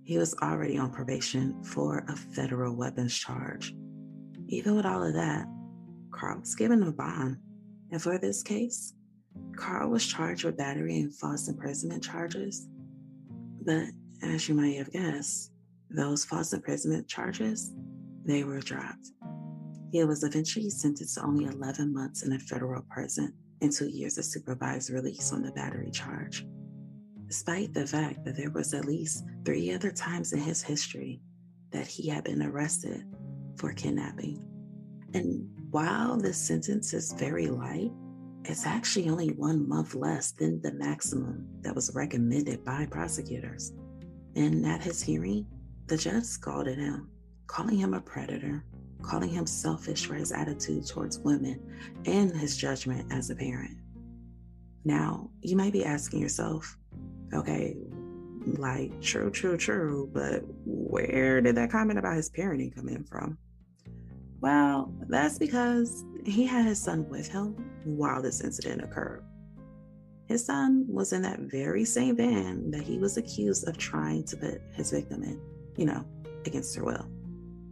he 0.03 0.17
was 0.17 0.36
already 0.41 0.77
on 0.77 0.91
probation 0.91 1.63
for 1.63 2.03
a 2.10 2.15
federal 2.15 2.75
weapons 2.75 3.17
charge. 3.17 3.74
Even 4.48 4.75
with 4.75 4.86
all 4.86 5.03
of 5.03 5.13
that, 5.13 5.46
Carl 6.12 6.39
was 6.39 6.55
given 6.55 6.84
a 6.84 6.91
bond. 6.91 7.38
And 7.91 8.01
for 8.01 8.17
this 8.17 8.43
case, 8.43 8.93
Carl 9.55 9.89
was 9.89 10.05
charged 10.05 10.43
with 10.43 10.58
battery 10.58 11.00
and 11.00 11.15
false 11.15 11.48
imprisonment 11.48 12.03
charges. 12.03 12.67
But 13.65 13.86
as 14.22 14.50
you 14.50 14.55
might 14.55 14.77
have 14.77 14.91
guessed, 14.91 15.51
those 15.89 16.25
false 16.25 16.51
imprisonment 16.53 17.08
charges, 17.08 17.74
they 18.25 18.43
were 18.43 18.60
dropped. 18.60 19.12
He 19.91 20.03
was 20.03 20.24
eventually 20.24 20.69
sentenced 20.69 21.15
to 21.15 21.24
only 21.24 21.46
11 21.46 21.93
months 21.93 22.24
in 22.24 22.34
a 22.34 22.39
federal 22.39 22.84
prison 22.89 23.34
and 23.62 23.72
two 23.72 23.88
years 23.88 24.17
of 24.17 24.25
supervised 24.25 24.89
release 24.89 25.31
on 25.31 25.41
the 25.41 25.51
battery 25.51 25.89
charge. 25.91 26.46
Despite 27.29 27.75
the 27.75 27.86
fact 27.86 28.25
that 28.25 28.36
there 28.36 28.50
was 28.50 28.74
at 28.74 28.86
least 28.86 29.24
three 29.45 29.71
other 29.71 29.91
times 29.91 30.33
in 30.33 30.39
his 30.39 30.63
history 30.63 31.21
that 31.71 31.86
he 31.86 32.09
had 32.09 32.24
been 32.24 32.41
arrested 32.41 33.05
for 33.55 33.71
kidnapping. 33.71 34.43
And 35.13 35.48
while 35.69 36.17
this 36.17 36.39
sentence 36.39 36.91
is 36.91 37.13
very 37.13 37.45
light, 37.45 37.91
it's 38.45 38.65
actually 38.65 39.09
only 39.09 39.27
one 39.27 39.69
month 39.69 39.93
less 39.93 40.31
than 40.31 40.59
the 40.63 40.71
maximum 40.71 41.48
that 41.62 41.75
was 41.75 41.93
recommended 41.93 42.65
by 42.65 42.88
prosecutors. 42.88 43.74
And 44.36 44.65
at 44.65 44.81
his 44.81 45.00
hearing, 45.00 45.45
the 45.86 45.98
judge 45.98 46.24
scolded 46.24 46.79
him, 46.79 47.12
calling 47.45 47.77
him 47.77 47.93
a 47.93 48.01
predator, 48.01 48.65
calling 49.03 49.29
him 49.29 49.45
selfish 49.45 50.07
for 50.07 50.15
his 50.15 50.31
attitude 50.31 50.88
towards 50.88 51.19
women 51.19 51.62
and 52.05 52.36
his 52.36 52.57
judgment 52.57 53.13
as 53.13 53.29
a 53.29 53.36
parent. 53.36 53.77
Now, 54.83 55.29
you 55.41 55.55
might 55.55 55.74
be 55.74 55.86
asking 55.86 56.21
yourself, 56.21 56.75
okay, 57.33 57.75
like, 58.57 59.00
true, 59.01 59.29
true, 59.29 59.57
true, 59.57 60.09
but 60.13 60.43
where 60.65 61.41
did 61.41 61.55
that 61.55 61.71
comment 61.71 62.00
about 62.00 62.15
his 62.15 62.29
parenting 62.29 62.74
come 62.74 62.89
in 62.89 63.03
from? 63.03 63.38
Well, 64.41 64.93
that's 65.07 65.38
because 65.38 66.05
he 66.25 66.45
had 66.45 66.65
his 66.65 66.81
son 66.81 67.07
with 67.09 67.27
him 67.27 67.55
while 67.83 68.21
this 68.21 68.41
incident 68.41 68.81
occurred. 68.81 69.24
His 70.27 70.45
son 70.45 70.86
was 70.88 71.12
in 71.12 71.21
that 71.24 71.39
very 71.39 71.83
same 71.83 72.15
van 72.15 72.71
that 72.71 72.83
he 72.83 73.00
was 73.00 73.17
accused 73.17 73.67
of 73.67 73.77
trying 73.77 74.24
to 74.25 74.38
put 74.38 74.62
his 74.74 74.91
victim 74.91 75.24
in 75.24 75.41
you 75.79 75.86
know, 75.86 76.05
against 76.45 76.75
her 76.75 76.83
will. 76.83 77.07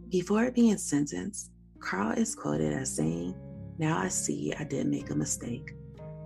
Before 0.08 0.50
being 0.50 0.78
sentenced, 0.78 1.50
Carl 1.78 2.12
is 2.12 2.34
quoted 2.34 2.72
as 2.72 2.96
saying, 2.96 3.34
Now 3.78 3.98
I 3.98 4.08
see 4.08 4.54
I 4.58 4.64
did 4.64 4.86
make 4.86 5.10
a 5.10 5.14
mistake. 5.14 5.74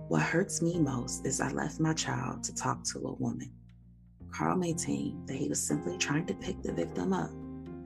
What 0.09 0.21
hurts 0.21 0.61
me 0.61 0.79
most 0.79 1.25
is 1.25 1.39
I 1.39 1.51
left 1.51 1.79
my 1.79 1.93
child 1.93 2.43
to 2.43 2.55
talk 2.55 2.83
to 2.85 2.99
a 2.99 3.13
woman. 3.13 3.51
Carl 4.31 4.57
maintained 4.57 5.27
that 5.27 5.35
he 5.35 5.47
was 5.47 5.61
simply 5.61 5.97
trying 5.97 6.25
to 6.25 6.33
pick 6.33 6.61
the 6.61 6.73
victim 6.73 7.13
up. 7.13 7.29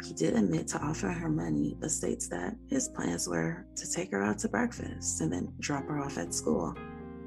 He 0.04 0.14
did 0.14 0.36
admit 0.36 0.68
to 0.70 0.80
offering 0.80 1.18
her 1.18 1.30
money, 1.30 1.76
but 1.80 1.92
states 1.92 2.28
that 2.30 2.56
his 2.68 2.90
plans 2.90 3.28
were 3.28 3.66
to 3.76 3.92
take 3.92 4.12
her 4.12 4.24
out 4.24 4.40
to 4.40 4.50
breakfast 4.50 5.22
and 5.22 5.32
then 5.32 5.54
drop 5.60 5.88
her 5.88 6.00
off 6.00 6.18
at 6.18 6.34
school, 6.34 6.76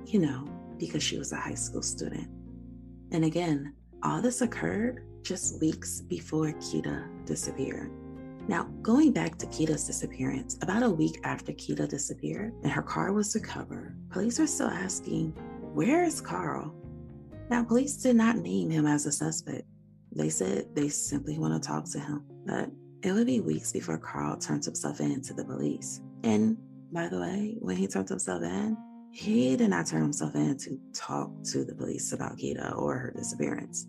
you 0.07 0.19
know, 0.19 0.47
because 0.79 1.03
she 1.03 1.19
was 1.19 1.33
a 1.33 1.37
high 1.37 1.55
school 1.55 1.83
student. 1.83 2.29
And 3.13 3.25
again, 3.25 3.75
all 4.03 4.23
this 4.23 4.41
occurred 4.41 5.05
just 5.23 5.61
weeks 5.61 6.01
before 6.01 6.53
Kita 6.53 7.27
disappeared. 7.27 7.91
Now, 8.51 8.65
going 8.83 9.13
back 9.13 9.39
to 9.39 9.47
Kita's 9.47 9.87
disappearance, 9.87 10.59
about 10.61 10.83
a 10.83 10.91
week 10.91 11.21
after 11.23 11.53
Kita 11.53 11.89
disappeared 11.89 12.53
and 12.65 12.73
her 12.73 12.83
car 12.83 13.13
was 13.13 13.33
recovered, 13.33 13.97
police 14.11 14.41
are 14.41 14.47
still 14.49 14.67
asking, 14.67 15.29
Where 15.73 16.03
is 16.03 16.21
Carl? 16.21 16.75
Now, 17.49 17.63
police 17.63 17.99
did 17.99 18.17
not 18.17 18.39
name 18.39 18.69
him 18.69 18.87
as 18.87 19.07
a 19.07 19.13
suspect. 19.13 19.63
They 20.11 20.31
said 20.31 20.75
they 20.75 20.89
simply 20.89 21.39
want 21.39 21.63
to 21.63 21.65
talk 21.65 21.89
to 21.93 22.01
him, 22.01 22.25
but 22.45 22.71
it 23.05 23.13
would 23.13 23.29
be 23.29 23.39
weeks 23.39 23.71
before 23.71 23.99
Carl 23.99 24.37
turns 24.37 24.67
himself 24.67 24.99
in 24.99 25.23
to 25.23 25.33
the 25.33 25.45
police. 25.45 26.01
And 26.25 26.57
by 26.91 27.07
the 27.07 27.21
way, 27.21 27.55
when 27.61 27.77
he 27.77 27.87
turned 27.87 28.09
himself 28.09 28.43
in, 28.43 28.77
he 29.13 29.57
did 29.57 29.71
not 29.71 29.87
turn 29.87 30.03
himself 30.03 30.35
in 30.35 30.59
to 30.59 30.77
talk 30.93 31.31
to 31.53 31.65
the 31.65 31.77
police 31.77 32.13
about 32.13 32.37
Kita 32.37 32.77
or 32.77 32.99
her 32.99 33.15
disappearance. 33.17 33.87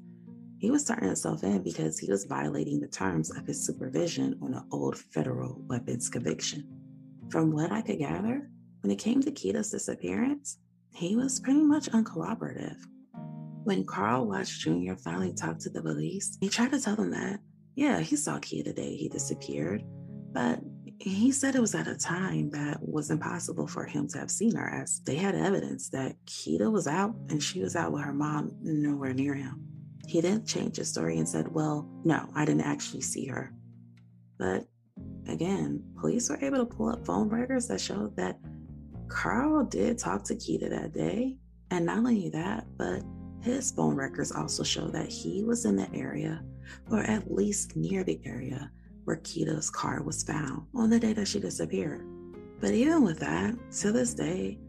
He 0.62 0.70
was 0.70 0.86
turning 0.86 1.08
himself 1.08 1.44
in 1.44 1.64
because 1.64 1.98
he 1.98 2.12
was 2.12 2.26
violating 2.26 2.80
the 2.80 2.88
terms 2.88 3.36
of 3.36 3.48
his 3.48 3.66
supervision 3.66 4.38
on 4.44 4.54
an 4.54 4.64
old 4.72 4.96
federal 4.96 5.60
weapons 5.66 6.08
conviction. 6.08 6.68
From 7.32 7.52
what 7.52 7.72
I 7.72 7.82
could 7.82 7.98
gather, 7.98 8.48
when 8.82 8.92
it 8.92 9.00
came 9.00 9.22
to 9.22 9.32
Kita's 9.32 9.72
disappearance, 9.72 10.60
he 10.94 11.16
was 11.16 11.40
pretty 11.40 11.64
much 11.64 11.90
uncooperative. 11.90 12.78
When 13.64 13.84
Carl 13.86 14.28
Watts 14.28 14.56
Jr. 14.56 14.94
finally 15.04 15.34
talk 15.34 15.58
to 15.62 15.72
the 15.72 15.82
police, 15.82 16.38
he 16.40 16.48
tried 16.48 16.74
to 16.74 16.80
tell 16.80 16.96
them 16.96 17.10
that, 17.10 17.40
yeah, 17.74 18.00
he 18.00 18.16
saw 18.16 18.38
Kita 18.38 18.66
the 18.66 18.74
day 18.74 18.96
he 18.96 19.10
disappeared, 19.10 19.84
but 20.32 20.60
he 21.00 21.32
said 21.32 21.56
it 21.56 21.62
was 21.62 21.74
at 21.74 21.88
a 21.88 21.98
time 21.98 22.52
that 22.52 22.78
was 22.88 23.10
impossible 23.10 23.66
for 23.66 23.86
him 23.86 24.08
to 24.10 24.20
have 24.20 24.30
seen 24.30 24.54
her, 24.56 24.70
as 24.70 25.02
they 25.06 25.16
had 25.16 25.34
evidence 25.34 25.90
that 25.90 26.16
Kita 26.28 26.72
was 26.72 26.86
out 26.86 27.16
and 27.30 27.42
she 27.42 27.62
was 27.62 27.76
out 27.76 27.92
with 27.92 28.04
her 28.04 28.14
mom 28.14 28.52
nowhere 28.62 29.16
near 29.16 29.34
him. 29.34 29.71
He 30.12 30.20
then 30.20 30.44
changed 30.44 30.76
his 30.76 30.90
story 30.90 31.20
and 31.20 31.30
said, 31.30 31.48
Well, 31.54 31.90
no, 32.04 32.28
I 32.36 32.44
didn't 32.44 32.66
actually 32.66 33.00
see 33.00 33.28
her. 33.28 33.54
But 34.38 34.66
again, 35.30 35.82
police 36.02 36.30
were 36.30 36.44
able 36.44 36.58
to 36.58 36.66
pull 36.66 36.90
up 36.90 37.06
phone 37.06 37.30
records 37.30 37.70
that 37.70 37.80
showed 37.80 38.18
that 38.18 38.38
Carl 39.08 39.64
did 39.64 39.98
talk 39.98 40.26
to 40.26 40.36
Kita 40.36 40.70
that 40.70 40.92
day. 40.92 41.38
And 41.70 41.86
not 41.86 42.00
only 42.00 42.28
that, 42.28 42.66
but 42.78 43.04
his 43.42 43.72
phone 43.72 43.96
records 43.96 44.34
also 44.34 44.64
show 44.64 44.90
that 44.90 45.08
he 45.08 45.46
was 45.46 45.64
in 45.64 45.78
the 45.78 45.90
area, 45.94 46.44
or 46.92 47.00
at 47.00 47.32
least 47.32 47.78
near 47.78 48.04
the 48.04 48.20
area, 48.26 48.70
where 49.06 49.22
Kita's 49.24 49.70
car 49.70 50.04
was 50.04 50.24
found 50.24 50.68
on 50.76 50.90
the 50.90 51.00
day 51.00 51.14
that 51.14 51.30
she 51.30 51.40
disappeared. 51.40 52.06
But 52.60 52.72
even 52.72 53.06
with 53.06 53.20
that, 53.20 53.56
to 53.80 53.94
this 53.94 54.14
day, 54.14 54.60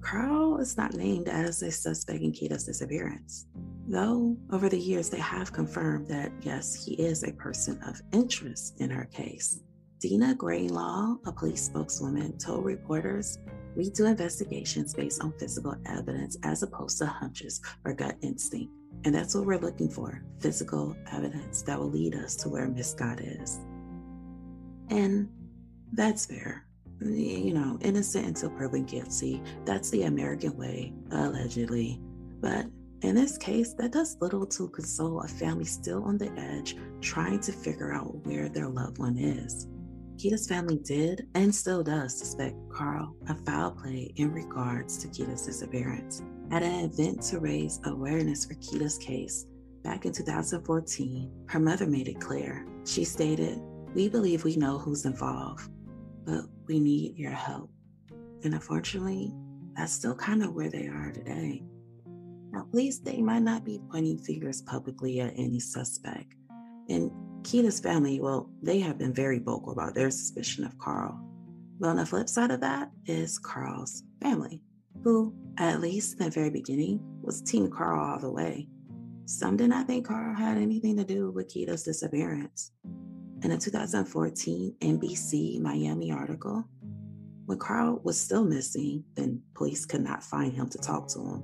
Carl 0.00 0.56
is 0.60 0.78
not 0.78 0.94
named 0.94 1.28
as 1.28 1.60
a 1.60 1.70
suspect 1.70 2.22
in 2.22 2.32
Kita's 2.32 2.64
disappearance. 2.64 3.44
Though 3.90 4.36
over 4.52 4.68
the 4.68 4.78
years 4.78 5.08
they 5.08 5.18
have 5.18 5.50
confirmed 5.50 6.08
that 6.08 6.30
yes, 6.42 6.74
he 6.84 6.92
is 6.94 7.24
a 7.24 7.32
person 7.32 7.82
of 7.84 8.02
interest 8.12 8.80
in 8.80 8.90
her 8.90 9.06
case. 9.06 9.62
Dina 9.98 10.34
Greenlaw, 10.34 11.16
a 11.24 11.32
police 11.32 11.62
spokeswoman, 11.62 12.36
told 12.36 12.66
reporters, 12.66 13.38
We 13.74 13.88
do 13.88 14.04
investigations 14.04 14.92
based 14.92 15.24
on 15.24 15.32
physical 15.38 15.74
evidence 15.86 16.36
as 16.42 16.62
opposed 16.62 16.98
to 16.98 17.06
hunches 17.06 17.62
or 17.86 17.94
gut 17.94 18.16
instinct. 18.20 18.70
And 19.04 19.14
that's 19.14 19.34
what 19.34 19.46
we're 19.46 19.58
looking 19.58 19.88
for 19.88 20.22
physical 20.38 20.94
evidence 21.10 21.62
that 21.62 21.78
will 21.78 21.90
lead 21.90 22.14
us 22.14 22.36
to 22.36 22.50
where 22.50 22.68
Miss 22.68 22.90
Scott 22.90 23.20
is. 23.20 23.58
And 24.90 25.30
that's 25.94 26.26
fair. 26.26 26.66
You 27.00 27.54
know, 27.54 27.78
innocent 27.80 28.26
until 28.26 28.50
proven 28.50 28.84
guilty. 28.84 29.42
That's 29.64 29.88
the 29.90 30.02
American 30.02 30.56
way, 30.58 30.92
allegedly. 31.10 32.00
But 32.40 32.66
in 33.02 33.14
this 33.14 33.38
case, 33.38 33.74
that 33.74 33.92
does 33.92 34.16
little 34.20 34.46
to 34.46 34.68
console 34.68 35.20
a 35.20 35.28
family 35.28 35.64
still 35.64 36.02
on 36.04 36.18
the 36.18 36.32
edge, 36.32 36.76
trying 37.00 37.40
to 37.40 37.52
figure 37.52 37.92
out 37.92 38.26
where 38.26 38.48
their 38.48 38.68
loved 38.68 38.98
one 38.98 39.16
is. 39.16 39.68
Kita's 40.18 40.48
family 40.48 40.78
did 40.78 41.28
and 41.36 41.54
still 41.54 41.84
does 41.84 42.18
suspect 42.18 42.56
Carl 42.72 43.14
of 43.28 43.44
foul 43.46 43.70
play 43.70 44.12
in 44.16 44.32
regards 44.32 44.98
to 44.98 45.08
Kita's 45.08 45.46
disappearance. 45.46 46.22
At 46.50 46.64
an 46.64 46.86
event 46.86 47.22
to 47.24 47.38
raise 47.38 47.80
awareness 47.84 48.44
for 48.44 48.54
Kita's 48.54 48.98
case 48.98 49.46
back 49.84 50.04
in 50.04 50.12
2014, 50.12 51.30
her 51.46 51.60
mother 51.60 51.86
made 51.86 52.08
it 52.08 52.20
clear. 52.20 52.66
She 52.84 53.04
stated, 53.04 53.60
We 53.94 54.08
believe 54.08 54.42
we 54.42 54.56
know 54.56 54.76
who's 54.78 55.04
involved, 55.04 55.70
but 56.24 56.46
we 56.66 56.80
need 56.80 57.16
your 57.16 57.30
help. 57.30 57.70
And 58.42 58.54
unfortunately, 58.54 59.32
that's 59.76 59.92
still 59.92 60.16
kind 60.16 60.42
of 60.42 60.52
where 60.52 60.70
they 60.70 60.88
are 60.88 61.12
today. 61.12 61.62
Now, 62.52 62.64
police, 62.70 62.98
they 62.98 63.20
might 63.20 63.42
not 63.42 63.64
be 63.64 63.80
pointing 63.90 64.18
fingers 64.18 64.62
publicly 64.62 65.20
at 65.20 65.34
any 65.36 65.60
suspect. 65.60 66.34
And 66.88 67.10
Kita's 67.44 67.80
family, 67.80 68.20
well, 68.20 68.50
they 68.62 68.80
have 68.80 68.98
been 68.98 69.12
very 69.12 69.38
vocal 69.38 69.72
about 69.72 69.94
their 69.94 70.10
suspicion 70.10 70.64
of 70.64 70.78
Carl. 70.78 71.18
But 71.78 71.88
on 71.88 71.96
the 71.96 72.06
flip 72.06 72.28
side 72.28 72.50
of 72.50 72.60
that 72.60 72.90
is 73.06 73.38
Carl's 73.38 74.02
family, 74.20 74.62
who, 75.04 75.34
at 75.58 75.80
least 75.80 76.18
in 76.18 76.24
the 76.24 76.30
very 76.30 76.50
beginning, 76.50 77.00
was 77.22 77.42
Team 77.42 77.70
Carl 77.70 78.12
all 78.12 78.18
the 78.18 78.30
way. 78.30 78.68
Some 79.26 79.56
did 79.56 79.68
not 79.68 79.86
think 79.86 80.06
Carl 80.06 80.34
had 80.34 80.56
anything 80.56 80.96
to 80.96 81.04
do 81.04 81.30
with 81.30 81.48
Kita's 81.48 81.82
disappearance. 81.82 82.72
In 83.42 83.52
a 83.52 83.58
2014 83.58 84.74
NBC 84.80 85.60
Miami 85.60 86.10
article, 86.10 86.64
when 87.44 87.58
Carl 87.58 88.00
was 88.02 88.20
still 88.20 88.44
missing, 88.44 89.04
then 89.14 89.40
police 89.54 89.86
could 89.86 90.02
not 90.02 90.24
find 90.24 90.52
him 90.52 90.68
to 90.70 90.78
talk 90.78 91.08
to 91.08 91.20
him. 91.20 91.42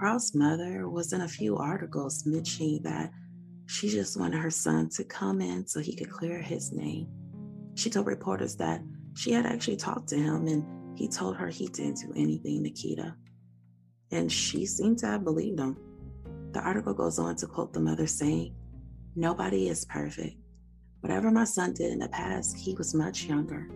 Carl's 0.00 0.34
mother 0.34 0.88
was 0.88 1.12
in 1.12 1.20
a 1.20 1.28
few 1.28 1.58
articles 1.58 2.24
mentioning 2.24 2.80
that 2.84 3.10
she 3.66 3.90
just 3.90 4.18
wanted 4.18 4.40
her 4.40 4.50
son 4.50 4.88
to 4.88 5.04
come 5.04 5.42
in 5.42 5.66
so 5.66 5.78
he 5.78 5.94
could 5.94 6.10
clear 6.10 6.40
his 6.40 6.72
name. 6.72 7.06
She 7.74 7.90
told 7.90 8.06
reporters 8.06 8.56
that 8.56 8.80
she 9.14 9.30
had 9.30 9.44
actually 9.44 9.76
talked 9.76 10.08
to 10.08 10.16
him 10.16 10.46
and 10.46 10.98
he 10.98 11.06
told 11.06 11.36
her 11.36 11.48
he 11.48 11.68
didn't 11.68 11.98
do 11.98 12.14
anything 12.16 12.64
to 12.64 12.70
Kita. 12.70 13.14
And 14.10 14.32
she 14.32 14.64
seemed 14.64 14.98
to 15.00 15.06
have 15.06 15.22
believed 15.22 15.60
him. 15.60 15.76
The 16.52 16.60
article 16.60 16.94
goes 16.94 17.18
on 17.18 17.36
to 17.36 17.46
quote 17.46 17.74
the 17.74 17.80
mother 17.80 18.06
saying, 18.06 18.54
Nobody 19.14 19.68
is 19.68 19.84
perfect. 19.84 20.36
Whatever 21.00 21.30
my 21.30 21.44
son 21.44 21.74
did 21.74 21.92
in 21.92 21.98
the 21.98 22.08
past, 22.08 22.56
he 22.56 22.74
was 22.74 22.94
much 22.94 23.24
younger. 23.24 23.68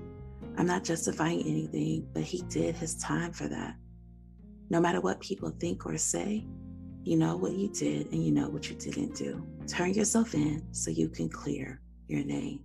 I'm 0.56 0.66
not 0.66 0.84
justifying 0.84 1.40
anything, 1.40 2.08
but 2.14 2.22
he 2.22 2.42
did 2.48 2.76
his 2.76 2.96
time 2.96 3.32
for 3.32 3.46
that. 3.48 3.76
No 4.70 4.80
matter 4.80 5.00
what 5.00 5.20
people 5.20 5.50
think 5.60 5.86
or 5.86 5.96
say, 5.98 6.46
you 7.04 7.16
know 7.18 7.36
what 7.36 7.52
you 7.52 7.68
did 7.68 8.10
and 8.12 8.24
you 8.24 8.32
know 8.32 8.48
what 8.48 8.70
you 8.70 8.76
didn't 8.76 9.14
do. 9.14 9.46
Turn 9.66 9.92
yourself 9.92 10.34
in 10.34 10.66
so 10.72 10.90
you 10.90 11.08
can 11.08 11.28
clear 11.28 11.80
your 12.08 12.24
name. 12.24 12.60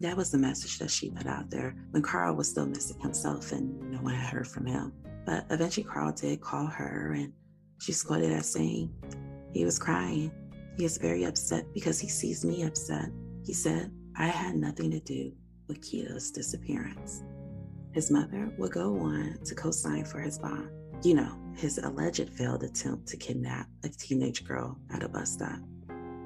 That 0.00 0.16
was 0.16 0.30
the 0.30 0.38
message 0.38 0.78
that 0.78 0.90
she 0.90 1.10
put 1.10 1.26
out 1.26 1.50
there 1.50 1.74
when 1.90 2.02
Carl 2.02 2.36
was 2.36 2.48
still 2.48 2.66
missing 2.66 3.00
himself 3.00 3.52
and 3.52 3.90
no 3.90 3.98
one 3.98 4.14
had 4.14 4.32
heard 4.32 4.48
from 4.48 4.66
him. 4.66 4.92
But 5.26 5.46
eventually, 5.50 5.84
Carl 5.84 6.12
did 6.12 6.40
call 6.40 6.66
her 6.66 7.12
and 7.12 7.32
she 7.80 7.92
quoted 7.92 8.32
as 8.32 8.52
saying, 8.52 8.92
He 9.52 9.64
was 9.64 9.78
crying. 9.78 10.30
He 10.76 10.84
is 10.84 10.98
very 10.98 11.24
upset 11.24 11.64
because 11.74 12.00
he 12.00 12.08
sees 12.08 12.44
me 12.44 12.62
upset. 12.62 13.10
He 13.44 13.52
said, 13.52 13.92
I 14.16 14.26
had 14.26 14.54
nothing 14.54 14.90
to 14.92 15.00
do 15.00 15.32
with 15.68 15.82
Kita's 15.82 16.30
disappearance. 16.30 17.22
His 17.92 18.10
mother 18.10 18.52
would 18.58 18.72
go 18.72 18.98
on 19.00 19.38
to 19.44 19.54
co 19.54 19.70
sign 19.70 20.04
for 20.04 20.20
his 20.20 20.38
bond 20.38 20.70
you 21.02 21.14
know, 21.14 21.36
his 21.56 21.78
alleged 21.78 22.30
failed 22.30 22.62
attempt 22.62 23.08
to 23.08 23.16
kidnap 23.16 23.68
a 23.84 23.88
teenage 23.88 24.44
girl 24.44 24.78
at 24.92 25.02
a 25.02 25.08
bus 25.08 25.32
stop. 25.32 25.58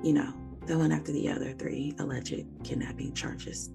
You 0.03 0.13
know, 0.13 0.35
the 0.67 0.79
one 0.79 0.93
after 0.93 1.13
the 1.13 1.29
other 1.29 1.53
three 1.53 1.95
alleged 1.99 2.45
kidnapping 2.63 3.15
charges. 3.15 3.71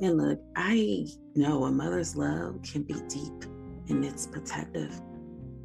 And 0.00 0.16
look, 0.16 0.40
I 0.56 1.06
know 1.34 1.64
a 1.64 1.70
mother's 1.70 2.16
love 2.16 2.60
can 2.62 2.82
be 2.82 2.94
deep 3.08 3.44
and 3.88 4.04
it's 4.04 4.26
protective. 4.26 5.00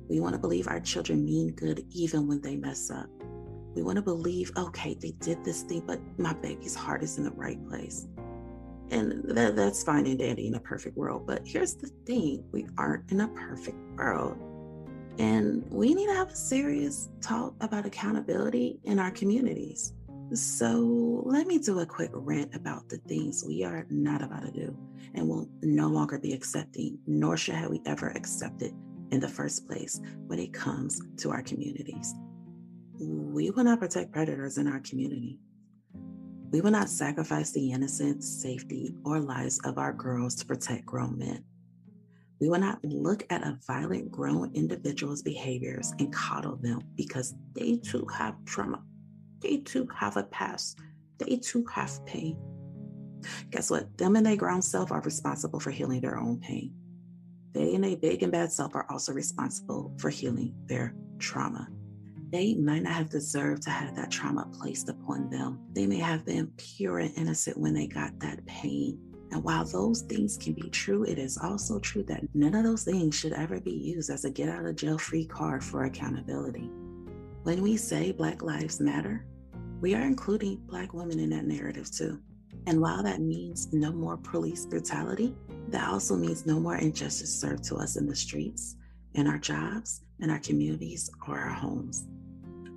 We 0.09 0.19
want 0.19 0.33
to 0.33 0.39
believe 0.39 0.67
our 0.67 0.79
children 0.79 1.25
mean 1.25 1.51
good 1.51 1.85
even 1.89 2.27
when 2.27 2.41
they 2.41 2.55
mess 2.55 2.89
up. 2.89 3.09
We 3.75 3.81
want 3.81 3.97
to 3.97 4.01
believe, 4.01 4.51
okay, 4.57 4.95
they 4.99 5.11
did 5.19 5.43
this 5.43 5.63
thing, 5.63 5.83
but 5.85 5.99
my 6.17 6.33
baby's 6.33 6.75
heart 6.75 7.03
is 7.03 7.17
in 7.17 7.23
the 7.23 7.31
right 7.31 7.63
place. 7.67 8.07
And 8.89 9.23
that, 9.35 9.55
that's 9.55 9.83
fine 9.83 10.05
and 10.05 10.19
dandy 10.19 10.47
in 10.47 10.55
a 10.55 10.59
perfect 10.59 10.95
world. 10.95 11.27
But 11.27 11.41
here's 11.45 11.75
the 11.75 11.89
thing 12.05 12.43
we 12.51 12.67
aren't 12.77 13.11
in 13.11 13.21
a 13.21 13.27
perfect 13.27 13.77
world. 13.97 14.37
And 15.19 15.65
we 15.71 15.93
need 15.93 16.07
to 16.07 16.13
have 16.13 16.29
a 16.29 16.35
serious 16.35 17.09
talk 17.21 17.53
about 17.59 17.85
accountability 17.85 18.79
in 18.83 18.99
our 18.99 19.11
communities. 19.11 19.93
So 20.33 21.23
let 21.25 21.47
me 21.47 21.57
do 21.57 21.79
a 21.79 21.85
quick 21.85 22.11
rant 22.13 22.53
about 22.53 22.89
the 22.89 22.97
things 23.07 23.43
we 23.47 23.63
are 23.63 23.85
not 23.89 24.21
about 24.21 24.43
to 24.43 24.51
do 24.51 24.77
and 25.15 25.27
will 25.27 25.49
no 25.61 25.87
longer 25.87 26.19
be 26.19 26.33
accepting, 26.33 26.99
nor 27.07 27.37
should 27.37 27.55
have 27.55 27.71
we 27.71 27.81
ever 27.85 28.09
accept 28.09 28.61
it 28.61 28.73
in 29.11 29.19
the 29.19 29.27
first 29.27 29.67
place 29.67 29.99
when 30.27 30.39
it 30.39 30.53
comes 30.53 31.01
to 31.17 31.31
our 31.31 31.41
communities. 31.41 32.13
We 32.99 33.49
will 33.51 33.63
not 33.63 33.79
protect 33.79 34.11
predators 34.11 34.57
in 34.57 34.67
our 34.67 34.79
community. 34.81 35.39
We 36.51 36.61
will 36.61 36.71
not 36.71 36.89
sacrifice 36.89 37.51
the 37.51 37.71
innocence, 37.71 38.25
safety, 38.25 38.95
or 39.03 39.19
lives 39.19 39.59
of 39.65 39.77
our 39.77 39.91
girls 39.91 40.35
to 40.35 40.45
protect 40.45 40.85
grown 40.85 41.17
men. 41.17 41.43
We 42.39 42.49
will 42.49 42.59
not 42.59 42.83
look 42.85 43.25
at 43.29 43.43
a 43.43 43.59
violent 43.67 44.11
grown 44.11 44.53
individual's 44.53 45.21
behaviors 45.21 45.93
and 45.99 46.13
coddle 46.13 46.55
them 46.55 46.81
because 46.95 47.33
they 47.53 47.77
too 47.77 48.07
have 48.15 48.35
trauma. 48.45 48.83
They 49.41 49.57
too 49.57 49.87
have 49.93 50.15
a 50.17 50.23
past. 50.23 50.79
They 51.17 51.37
too 51.37 51.65
have 51.73 52.05
pain. 52.05 52.37
Guess 53.49 53.69
what? 53.69 53.97
Them 53.97 54.15
and 54.15 54.25
their 54.25 54.35
grown 54.35 54.61
self 54.61 54.91
are 54.91 55.01
responsible 55.01 55.59
for 55.59 55.71
healing 55.71 56.01
their 56.01 56.17
own 56.17 56.39
pain. 56.39 56.73
They 57.53 57.73
and 57.75 57.83
their 57.83 57.97
big 57.97 58.23
and 58.23 58.31
bad 58.31 58.51
self 58.51 58.75
are 58.75 58.85
also 58.89 59.13
responsible 59.13 59.93
for 59.97 60.09
healing 60.09 60.53
their 60.67 60.93
trauma. 61.19 61.67
They 62.29 62.55
might 62.55 62.83
not 62.83 62.93
have 62.93 63.09
deserved 63.09 63.63
to 63.63 63.69
have 63.69 63.95
that 63.95 64.11
trauma 64.11 64.49
placed 64.51 64.89
upon 64.89 65.29
them. 65.29 65.59
They 65.73 65.87
may 65.87 65.99
have 65.99 66.25
been 66.25 66.51
pure 66.57 66.99
and 66.99 67.15
innocent 67.15 67.57
when 67.57 67.73
they 67.73 67.87
got 67.87 68.19
that 68.19 68.45
pain. 68.45 68.99
And 69.31 69.43
while 69.43 69.63
those 69.63 70.01
things 70.01 70.37
can 70.37 70.53
be 70.53 70.69
true, 70.69 71.03
it 71.03 71.17
is 71.17 71.37
also 71.37 71.79
true 71.79 72.03
that 72.03 72.23
none 72.33 72.53
of 72.53 72.63
those 72.63 72.83
things 72.83 73.15
should 73.15 73.33
ever 73.33 73.61
be 73.61 73.71
used 73.71 74.09
as 74.09 74.25
a 74.25 74.29
get 74.29 74.49
out 74.49 74.65
of 74.65 74.75
jail 74.75 74.97
free 74.97 75.25
card 75.25 75.63
for 75.63 75.85
accountability. 75.85 76.69
When 77.43 77.61
we 77.61 77.77
say 77.77 78.11
Black 78.11 78.41
Lives 78.41 78.81
Matter, 78.81 79.25
we 79.79 79.95
are 79.95 80.03
including 80.03 80.57
Black 80.65 80.93
women 80.93 81.19
in 81.19 81.29
that 81.29 81.45
narrative 81.45 81.89
too. 81.91 82.19
And 82.65 82.81
while 82.81 83.03
that 83.03 83.21
means 83.21 83.71
no 83.71 83.93
more 83.93 84.17
police 84.17 84.65
brutality, 84.65 85.33
that 85.69 85.87
also 85.87 86.17
means 86.17 86.45
no 86.45 86.59
more 86.59 86.75
injustice 86.75 87.33
served 87.39 87.63
to 87.65 87.75
us 87.75 87.95
in 87.95 88.05
the 88.05 88.15
streets, 88.15 88.75
in 89.13 89.27
our 89.27 89.37
jobs, 89.37 90.01
in 90.19 90.29
our 90.29 90.39
communities, 90.39 91.09
or 91.27 91.39
our 91.39 91.53
homes. 91.53 92.05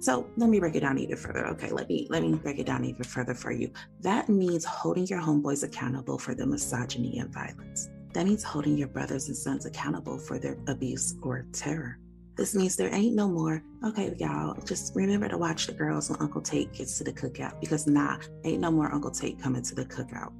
So 0.00 0.30
let 0.38 0.48
me 0.48 0.58
break 0.58 0.74
it 0.76 0.80
down 0.80 0.98
even 0.98 1.16
further. 1.16 1.46
Okay, 1.48 1.70
let 1.70 1.88
me 1.88 2.06
let 2.08 2.22
me 2.22 2.34
break 2.34 2.58
it 2.58 2.66
down 2.66 2.84
even 2.84 3.04
further 3.04 3.34
for 3.34 3.52
you. 3.52 3.70
That 4.00 4.30
means 4.30 4.64
holding 4.64 5.06
your 5.06 5.20
homeboys 5.20 5.62
accountable 5.62 6.18
for 6.18 6.34
the 6.34 6.46
misogyny 6.46 7.18
and 7.18 7.32
violence. 7.32 7.90
That 8.14 8.24
means 8.24 8.42
holding 8.42 8.78
your 8.78 8.88
brothers 8.88 9.28
and 9.28 9.36
sons 9.36 9.66
accountable 9.66 10.18
for 10.18 10.38
their 10.38 10.56
abuse 10.68 11.16
or 11.22 11.46
terror. 11.52 11.98
This 12.34 12.54
means 12.54 12.74
there 12.74 12.92
ain't 12.94 13.14
no 13.14 13.28
more, 13.28 13.62
okay, 13.84 14.14
y'all, 14.18 14.58
just 14.64 14.96
remember 14.96 15.28
to 15.28 15.36
watch 15.36 15.66
the 15.66 15.74
girls 15.74 16.08
when 16.08 16.18
Uncle 16.22 16.40
Tate 16.40 16.72
gets 16.72 16.96
to 16.96 17.04
the 17.04 17.12
cookout 17.12 17.60
because 17.60 17.86
nah, 17.86 18.16
ain't 18.44 18.60
no 18.60 18.70
more 18.70 18.90
Uncle 18.90 19.10
Tate 19.10 19.38
coming 19.38 19.62
to 19.62 19.74
the 19.74 19.84
cookout. 19.84 20.32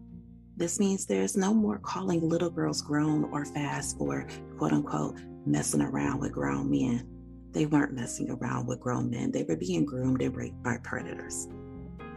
This 0.57 0.81
means 0.81 1.05
there's 1.05 1.37
no 1.37 1.53
more 1.53 1.79
calling 1.79 2.27
little 2.27 2.49
girls 2.49 2.81
grown 2.81 3.25
or 3.25 3.45
fast 3.45 3.97
or 3.99 4.27
quote 4.57 4.73
unquote 4.73 5.19
messing 5.45 5.83
around 5.83 6.21
with 6.21 6.33
grown 6.33 6.71
men. 6.71 7.20
They 7.53 7.67
weren't 7.67 7.93
messing 7.93 8.31
around 8.31 8.67
with 8.67 8.81
grown 8.81 9.11
men, 9.11 9.31
they 9.31 9.43
were 9.43 9.57
being 9.57 9.85
groomed 9.85 10.23
and 10.23 10.37
raped 10.37 10.63
by 10.63 10.79
predators. 10.79 11.49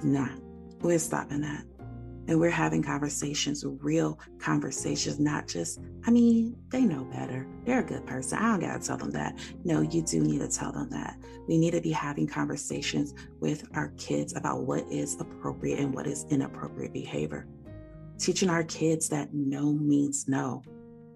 Nah, 0.04 0.30
we're 0.82 1.00
stopping 1.00 1.42
that. 1.42 1.64
And 2.28 2.40
we're 2.40 2.50
having 2.50 2.82
conversations, 2.82 3.66
real 3.66 4.18
conversations, 4.40 5.20
not 5.20 5.48
just, 5.48 5.82
I 6.06 6.12
mean, 6.12 6.56
they 6.70 6.86
know 6.86 7.04
better. 7.06 7.46
They're 7.66 7.82
a 7.82 7.84
good 7.84 8.06
person. 8.08 8.38
I 8.38 8.52
don't 8.52 8.62
got 8.62 8.82
to 8.82 8.88
tell 8.88 8.98
them 8.98 9.12
that. 9.12 9.38
No, 9.66 9.82
you 9.82 10.02
do 10.02 10.22
need 10.22 10.40
to 10.40 10.48
tell 10.48 10.72
them 10.72 10.90
that. 10.92 11.18
We 11.50 11.58
need 11.58 11.72
to 11.72 11.82
be 11.82 11.92
having 11.92 12.28
conversations 12.28 13.14
with 13.42 13.68
our 13.74 13.90
kids 13.98 14.36
about 14.38 14.64
what 14.64 14.90
is 14.90 15.20
appropriate 15.20 15.80
and 15.80 15.94
what 15.94 16.08
is 16.08 16.26
inappropriate 16.30 16.94
behavior. 16.94 17.46
Teaching 18.20 18.50
our 18.50 18.64
kids 18.64 19.10
that 19.10 19.34
no 19.34 19.74
means 19.74 20.26
no. 20.30 20.64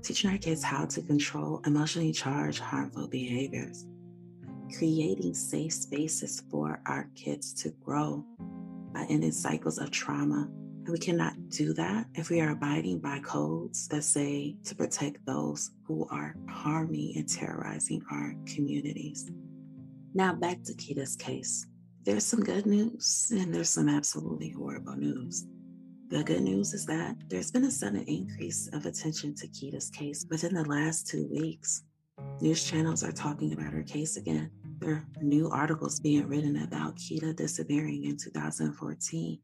Teaching 0.03 0.29
our 0.29 0.37
kids 0.37 0.61
how 0.61 0.85
to 0.87 1.01
control 1.01 1.61
emotionally 1.65 2.11
charged, 2.11 2.59
harmful 2.59 3.07
behaviors. 3.07 3.85
Creating 4.75 5.33
safe 5.33 5.73
spaces 5.73 6.43
for 6.49 6.81
our 6.85 7.09
kids 7.15 7.53
to 7.53 7.69
grow 7.83 8.25
uh, 8.39 8.43
by 8.93 9.05
ending 9.09 9.31
cycles 9.31 9.77
of 9.77 9.91
trauma 9.91 10.49
and 10.87 10.93
we 10.93 10.99
cannot 10.99 11.49
do 11.49 11.73
that 11.73 12.05
if 12.15 12.29
we 12.29 12.39
are 12.39 12.51
abiding 12.51 12.99
by 12.99 13.19
codes 13.19 13.89
that 13.89 14.05
say 14.05 14.55
to 14.63 14.73
protect 14.73 15.25
those 15.25 15.71
who 15.83 16.07
are 16.09 16.33
harming 16.49 17.11
and 17.17 17.27
terrorizing 17.27 18.01
our 18.09 18.33
communities. 18.45 19.29
Now, 20.13 20.33
back 20.33 20.63
to 20.63 20.73
Kita's 20.73 21.17
case. 21.17 21.67
There's 22.03 22.23
some 22.23 22.41
good 22.41 22.65
news 22.65 23.27
and 23.31 23.53
there's 23.53 23.69
some 23.69 23.89
absolutely 23.89 24.51
horrible 24.51 24.95
news. 24.95 25.45
The 26.07 26.23
good 26.23 26.43
news 26.43 26.73
is 26.73 26.85
that 26.85 27.17
there's 27.27 27.51
been 27.51 27.65
a 27.65 27.71
sudden 27.71 28.05
increase 28.07 28.69
of 28.71 28.85
attention 28.85 29.35
to 29.35 29.47
Kita's 29.49 29.89
case 29.89 30.25
within 30.29 30.53
the 30.53 30.63
last 30.63 31.05
two 31.05 31.27
weeks. 31.29 31.83
News 32.39 32.63
channels 32.63 33.03
are 33.03 33.11
talking 33.11 33.51
about 33.51 33.73
her 33.73 33.83
case 33.83 34.15
again. 34.15 34.49
There 34.79 34.91
are 34.91 35.07
new 35.21 35.49
articles 35.49 35.99
being 35.99 36.27
written 36.27 36.63
about 36.63 36.97
Kita 36.97 37.35
disappearing 37.35 38.03
in 38.03 38.17
2014 38.17 39.39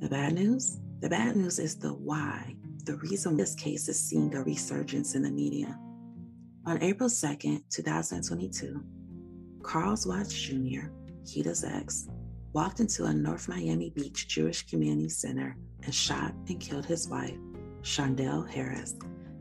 the 0.00 0.08
bad 0.08 0.34
news? 0.34 0.80
The 1.00 1.08
bad 1.08 1.36
news 1.36 1.58
is 1.58 1.76
the 1.76 1.94
why, 1.94 2.54
the 2.84 2.96
reason 2.96 3.36
this 3.36 3.54
case 3.54 3.88
is 3.88 3.98
seeing 3.98 4.34
a 4.34 4.42
resurgence 4.42 5.14
in 5.14 5.22
the 5.22 5.30
media. 5.30 5.78
On 6.66 6.82
April 6.82 7.08
2nd, 7.08 7.62
2022, 7.70 8.82
Charles 9.70 10.06
Watts 10.06 10.34
Jr., 10.34 10.88
Kita's 11.24 11.64
ex, 11.64 12.08
walked 12.52 12.80
into 12.80 13.04
a 13.04 13.14
North 13.14 13.48
Miami 13.48 13.90
Beach 13.90 14.28
Jewish 14.28 14.66
Community 14.66 15.08
Center 15.08 15.56
and 15.84 15.94
shot 15.94 16.34
and 16.48 16.60
killed 16.60 16.84
his 16.84 17.08
wife, 17.08 17.38
Shondell 17.80 18.46
Harris, 18.48 18.96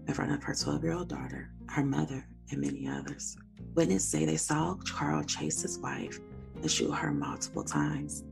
in 0.08 0.14
front 0.14 0.32
of 0.32 0.44
her 0.44 0.56
12 0.56 0.84
year 0.84 0.94
old 0.94 1.10
daughter, 1.10 1.52
her 1.68 1.84
mother, 1.84 2.26
and 2.52 2.62
many 2.62 2.88
others. 2.88 3.36
Witnesses 3.76 4.08
say 4.08 4.26
they 4.26 4.38
saw 4.38 4.76
Carl 4.88 5.24
chase 5.24 5.62
his 5.62 5.80
wife 5.80 6.20
and 6.56 6.70
shoot 6.70 6.92
her 6.92 7.12
multiple 7.12 7.64
times. 7.64 8.24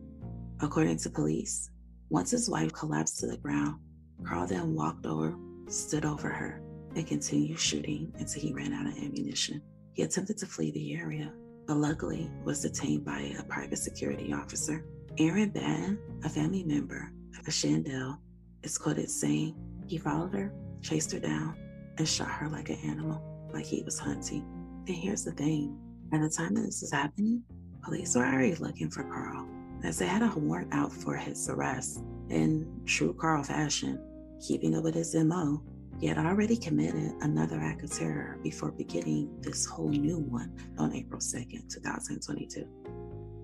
According 0.60 0.98
to 0.98 1.10
police, 1.10 1.72
once 2.10 2.30
his 2.30 2.50
wife 2.50 2.72
collapsed 2.74 3.20
to 3.20 3.28
the 3.28 3.38
ground, 3.38 3.80
Carl 4.24 4.46
then 4.46 4.76
walked 4.76 5.06
over, 5.06 5.36
stood 5.68 6.06
over 6.06 6.30
her, 6.30 6.62
and 6.96 7.08
continued 7.08 7.60
shooting 7.60 8.14
until 8.20 8.42
he 8.42 8.54
ran 8.54 8.74
out 8.74 8.86
of 8.86 8.98
ammunition. 8.98 9.62
He 9.94 10.04
attempted 10.04 10.38
to 10.38 10.46
flee 10.46 10.72
the 10.72 10.96
area, 10.96 11.34
but 11.66 11.78
luckily 11.78 12.30
was 12.44 12.62
detained 12.62 13.06
by 13.06 13.34
a 13.40 13.44
private 13.44 13.80
security 13.80 14.34
officer. 14.34 14.86
Aaron 15.18 15.50
Batten, 15.50 15.98
a 16.24 16.30
family 16.30 16.64
member 16.64 17.12
of 17.40 17.46
Shandell, 17.46 18.18
is 18.62 18.78
quoted 18.78 19.10
saying 19.10 19.56
he 19.88 19.98
followed 19.98 20.34
her, 20.34 20.54
chased 20.82 21.12
her 21.14 21.20
down, 21.20 21.58
and 21.98 22.08
shot 22.08 22.30
her 22.30 22.48
like 22.48 22.70
an 22.70 22.78
animal, 22.84 23.50
like 23.52 23.66
he 23.66 23.82
was 23.84 23.98
hunting. 23.98 24.46
And 24.88 24.96
here's 24.96 25.24
the 25.24 25.32
thing 25.32 25.78
at 26.12 26.22
the 26.22 26.30
time 26.30 26.56
that 26.56 26.62
this 26.62 26.82
was 26.82 26.92
happening, 26.92 27.44
police 27.84 28.16
were 28.16 28.26
already 28.26 28.56
looking 28.56 28.90
for 28.90 29.04
Carl 29.04 29.48
as 29.84 29.98
they 29.98 30.08
had 30.08 30.22
a 30.22 30.40
warrant 30.40 30.74
out 30.74 30.92
for 30.92 31.16
his 31.16 31.50
arrest. 31.50 32.02
In 32.30 32.82
true 32.86 33.14
Carl 33.14 33.44
fashion, 33.44 34.00
keeping 34.46 34.76
up 34.76 34.84
with 34.84 34.96
his 34.96 35.16
MO, 35.16 35.62
he 36.00 36.08
had 36.08 36.18
already 36.18 36.58
committed 36.58 37.14
another 37.22 37.60
act 37.60 37.84
of 37.84 37.92
terror 37.92 38.40
before 38.42 38.72
beginning 38.72 39.30
this 39.42 39.66
whole 39.66 39.90
new 39.90 40.18
one 40.18 40.52
on 40.78 40.96
April 40.96 41.20
2nd, 41.20 41.70
2022. 41.70 42.68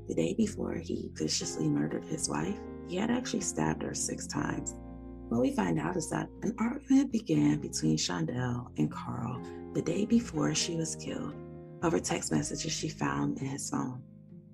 The 0.08 0.16
day 0.16 0.34
before 0.36 0.76
he 0.76 1.12
viciously 1.14 1.68
murdered 1.68 2.06
his 2.06 2.30
wife, 2.30 2.58
he 2.88 2.96
had 2.96 3.12
actually 3.12 3.42
stabbed 3.42 3.84
her 3.84 3.94
six 3.94 4.26
times. 4.26 4.76
What 5.30 5.42
we 5.42 5.52
find 5.52 5.80
out 5.80 5.98
is 5.98 6.10
that 6.10 6.30
an 6.42 6.56
argument 6.58 7.12
began 7.12 7.60
between 7.60 7.98
Shondell 7.98 8.68
and 8.78 8.90
Carl 8.90 9.42
the 9.78 9.84
day 9.84 10.06
before 10.06 10.56
she 10.56 10.76
was 10.76 10.96
killed 10.96 11.36
over 11.84 12.00
text 12.00 12.32
messages 12.32 12.72
she 12.72 12.90
found 12.90 13.38
in 13.38 13.46
his 13.46 13.70
phone. 13.70 14.02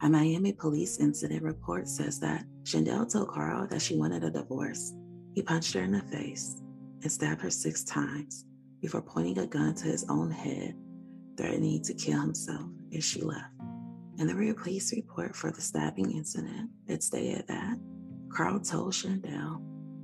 A 0.01 0.09
Miami 0.09 0.51
police 0.51 0.99
incident 0.99 1.43
report 1.43 1.87
says 1.87 2.19
that 2.19 2.43
Shondell 2.63 3.09
told 3.09 3.29
Carl 3.29 3.65
that 3.67 3.81
she 3.81 3.95
wanted 3.95 4.25
a 4.25 4.29
divorce. 4.29 4.91
He 5.33 5.41
punched 5.41 5.75
her 5.75 5.81
in 5.81 5.93
the 5.93 6.01
face 6.01 6.61
and 7.03 7.09
stabbed 7.09 7.39
her 7.39 7.49
six 7.49 7.85
times 7.85 8.43
before 8.81 9.01
pointing 9.01 9.37
a 9.37 9.47
gun 9.47 9.73
to 9.75 9.85
his 9.85 10.05
own 10.09 10.29
head, 10.29 10.75
threatening 11.37 11.81
to 11.83 11.93
kill 11.93 12.19
himself 12.19 12.69
if 12.91 13.05
she 13.05 13.21
left. 13.21 13.53
In 14.17 14.27
the 14.27 14.53
police 14.53 14.91
report 14.91 15.37
for 15.37 15.51
the 15.51 15.61
stabbing 15.61 16.11
incident, 16.11 16.69
it 16.87 17.01
stated 17.01 17.47
that 17.47 17.77
Carl 18.27 18.59
told 18.59 18.91
Shondell 18.91 19.61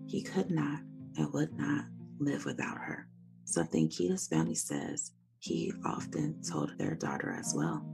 he 0.08 0.24
could 0.24 0.50
not 0.50 0.80
and 1.18 1.34
would 1.34 1.52
not 1.58 1.84
live 2.20 2.46
without 2.46 2.78
her, 2.78 3.10
something 3.50 3.90
Kita's 3.90 4.28
family 4.28 4.56
says 4.56 5.12
he 5.40 5.74
often 5.86 6.42
told 6.42 6.78
their 6.78 6.96
daughter 6.96 7.36
as 7.38 7.54
well. 7.56 7.86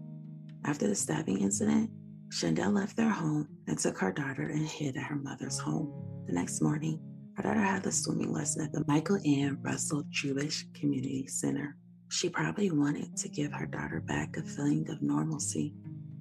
After 0.65 0.87
the 0.87 0.95
stabbing 0.95 1.41
incident, 1.41 1.91
Shondell 2.29 2.73
left 2.73 2.97
their 2.97 3.09
home 3.09 3.47
and 3.67 3.77
took 3.77 3.97
her 3.99 4.11
daughter 4.11 4.43
and 4.43 4.67
hid 4.67 4.97
at 4.97 5.03
her 5.03 5.15
mother's 5.15 5.59
home. 5.59 5.93
The 6.27 6.33
next 6.33 6.61
morning, 6.61 6.99
her 7.35 7.43
daughter 7.43 7.59
had 7.59 7.85
a 7.85 7.91
swimming 7.91 8.33
lesson 8.33 8.63
at 8.63 8.71
the 8.71 8.83
Michael-Ann 8.87 9.59
Russell 9.61 10.03
Jewish 10.09 10.65
Community 10.73 11.27
Center. 11.27 11.77
She 12.09 12.29
probably 12.29 12.71
wanted 12.71 13.15
to 13.17 13.29
give 13.29 13.53
her 13.53 13.65
daughter 13.65 14.01
back 14.01 14.37
a 14.37 14.43
feeling 14.43 14.89
of 14.89 15.01
normalcy, 15.01 15.73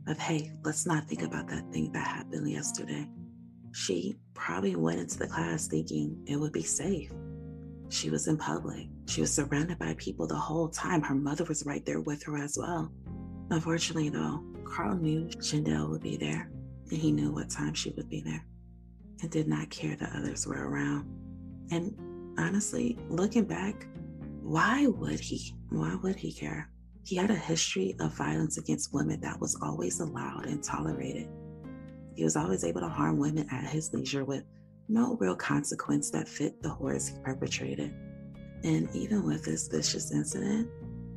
of 0.06 0.18
hey, 0.18 0.52
let's 0.62 0.86
not 0.86 1.08
think 1.08 1.22
about 1.22 1.48
that 1.48 1.70
thing 1.72 1.90
that 1.92 2.06
happened 2.06 2.50
yesterday. 2.50 3.08
She 3.72 4.16
probably 4.34 4.76
went 4.76 5.00
into 5.00 5.18
the 5.18 5.26
class 5.26 5.68
thinking 5.68 6.22
it 6.26 6.36
would 6.36 6.52
be 6.52 6.62
safe. 6.62 7.10
She 7.94 8.10
was 8.10 8.26
in 8.26 8.36
public. 8.36 8.88
She 9.06 9.20
was 9.20 9.32
surrounded 9.32 9.78
by 9.78 9.94
people 9.96 10.26
the 10.26 10.34
whole 10.34 10.68
time. 10.68 11.00
Her 11.00 11.14
mother 11.14 11.44
was 11.44 11.64
right 11.64 11.86
there 11.86 12.00
with 12.00 12.24
her 12.24 12.36
as 12.36 12.58
well. 12.58 12.90
Unfortunately, 13.50 14.08
though, 14.08 14.42
Carl 14.64 14.96
knew 14.96 15.28
Shondell 15.38 15.90
would 15.90 16.02
be 16.02 16.16
there, 16.16 16.50
and 16.90 16.98
he 16.98 17.12
knew 17.12 17.30
what 17.30 17.50
time 17.50 17.72
she 17.72 17.90
would 17.90 18.08
be 18.10 18.20
there, 18.20 18.44
and 19.22 19.30
did 19.30 19.46
not 19.46 19.70
care 19.70 19.94
that 19.94 20.12
others 20.12 20.44
were 20.44 20.68
around. 20.68 21.08
And 21.70 21.94
honestly, 22.36 22.98
looking 23.10 23.44
back, 23.44 23.86
why 24.42 24.88
would 24.88 25.20
he? 25.20 25.54
Why 25.68 25.94
would 25.94 26.16
he 26.16 26.32
care? 26.32 26.68
He 27.04 27.14
had 27.14 27.30
a 27.30 27.36
history 27.36 27.94
of 28.00 28.12
violence 28.16 28.58
against 28.58 28.92
women 28.92 29.20
that 29.20 29.40
was 29.40 29.56
always 29.62 30.00
allowed 30.00 30.46
and 30.46 30.64
tolerated. 30.64 31.28
He 32.16 32.24
was 32.24 32.34
always 32.34 32.64
able 32.64 32.80
to 32.80 32.88
harm 32.88 33.18
women 33.18 33.46
at 33.52 33.70
his 33.70 33.94
leisure 33.94 34.24
with 34.24 34.42
no 34.88 35.16
real 35.16 35.36
consequence 35.36 36.10
that 36.10 36.28
fit 36.28 36.62
the 36.62 36.68
horrors 36.68 37.08
he 37.08 37.18
perpetrated. 37.22 37.94
And 38.62 38.88
even 38.94 39.24
with 39.24 39.44
this 39.44 39.68
vicious 39.68 40.12
incident, 40.12 40.68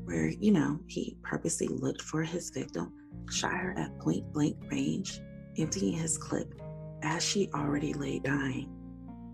where, 0.06 0.28
you 0.28 0.52
know, 0.52 0.80
he 0.88 1.18
purposely 1.24 1.68
looked 1.68 2.02
for 2.02 2.24
his 2.24 2.50
victim, 2.50 2.94
shot 3.30 3.54
her 3.54 3.74
at 3.78 3.98
point 4.00 4.32
blank 4.32 4.58
range, 4.72 5.20
emptying 5.58 5.94
his 5.94 6.18
clip 6.18 6.54
as 7.04 7.24
she 7.24 7.50
already 7.54 7.94
lay 7.94 8.20
dying. 8.20 8.70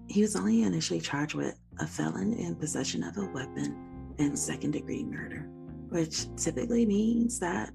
He 0.08 0.22
was 0.22 0.36
only 0.36 0.64
initially 0.64 1.00
charged 1.00 1.36
with 1.36 1.60
a 1.80 1.88
felon 1.88 2.34
in 2.34 2.56
possession 2.56 3.04
of 3.04 3.18
a 3.18 3.26
weapon, 3.28 4.16
and 4.20 4.38
second 4.38 4.72
degree 4.72 5.04
murder, 5.04 5.48
which 5.90 6.28
typically 6.36 6.86
means 6.86 7.40
that 7.40 7.72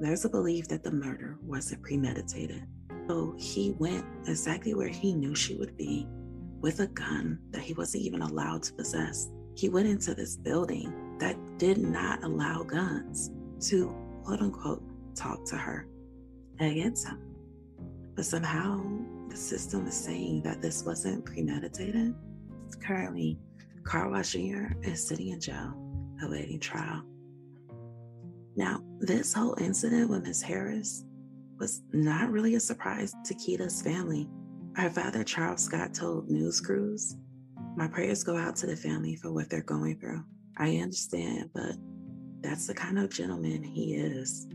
there's 0.00 0.24
a 0.24 0.28
belief 0.30 0.68
that 0.68 0.84
the 0.84 0.90
murder 0.90 1.38
wasn't 1.42 1.82
premeditated. 1.82 2.64
So 3.10 3.34
he 3.36 3.72
went 3.72 4.04
exactly 4.28 4.72
where 4.72 4.86
he 4.86 5.12
knew 5.12 5.34
she 5.34 5.56
would 5.56 5.76
be 5.76 6.06
with 6.60 6.78
a 6.78 6.86
gun 6.86 7.40
that 7.50 7.60
he 7.60 7.72
wasn't 7.72 8.04
even 8.04 8.22
allowed 8.22 8.62
to 8.62 8.72
possess. 8.72 9.28
He 9.56 9.68
went 9.68 9.88
into 9.88 10.14
this 10.14 10.36
building 10.36 11.16
that 11.18 11.36
did 11.58 11.78
not 11.78 12.22
allow 12.22 12.62
guns 12.62 13.32
to 13.68 13.92
quote 14.22 14.40
unquote 14.40 14.84
talk 15.16 15.44
to 15.46 15.56
her 15.56 15.88
against 16.60 17.08
him. 17.08 17.18
But 18.14 18.26
somehow 18.26 18.80
the 19.28 19.36
system 19.36 19.88
is 19.88 19.94
saying 19.94 20.42
that 20.44 20.62
this 20.62 20.84
wasn't 20.84 21.24
premeditated. 21.24 22.14
Currently, 22.80 23.40
Carl 23.82 24.12
Watts 24.12 24.30
Jr. 24.30 24.66
is 24.82 25.04
sitting 25.04 25.30
in 25.30 25.40
jail 25.40 25.74
awaiting 26.22 26.60
trial. 26.60 27.02
Now, 28.54 28.84
this 29.00 29.32
whole 29.32 29.56
incident 29.58 30.10
with 30.10 30.22
Miss 30.22 30.40
Harris 30.42 31.02
was 31.60 31.82
not 31.92 32.30
really 32.30 32.54
a 32.56 32.60
surprise 32.60 33.14
to 33.24 33.34
Kita's 33.34 33.82
family. 33.82 34.28
Her 34.74 34.90
father, 34.90 35.22
Charles 35.22 35.62
Scott, 35.62 35.94
told 35.94 36.30
News 36.30 36.60
Crews, 36.60 37.16
My 37.76 37.86
prayers 37.86 38.24
go 38.24 38.36
out 38.36 38.56
to 38.56 38.66
the 38.66 38.76
family 38.76 39.14
for 39.14 39.30
what 39.32 39.50
they're 39.50 39.62
going 39.62 39.98
through. 39.98 40.24
I 40.56 40.76
understand, 40.78 41.50
but 41.54 41.76
that's 42.40 42.66
the 42.66 42.74
kind 42.74 42.98
of 42.98 43.10
gentleman 43.10 43.62
he 43.62 43.94
is. 43.94 44.48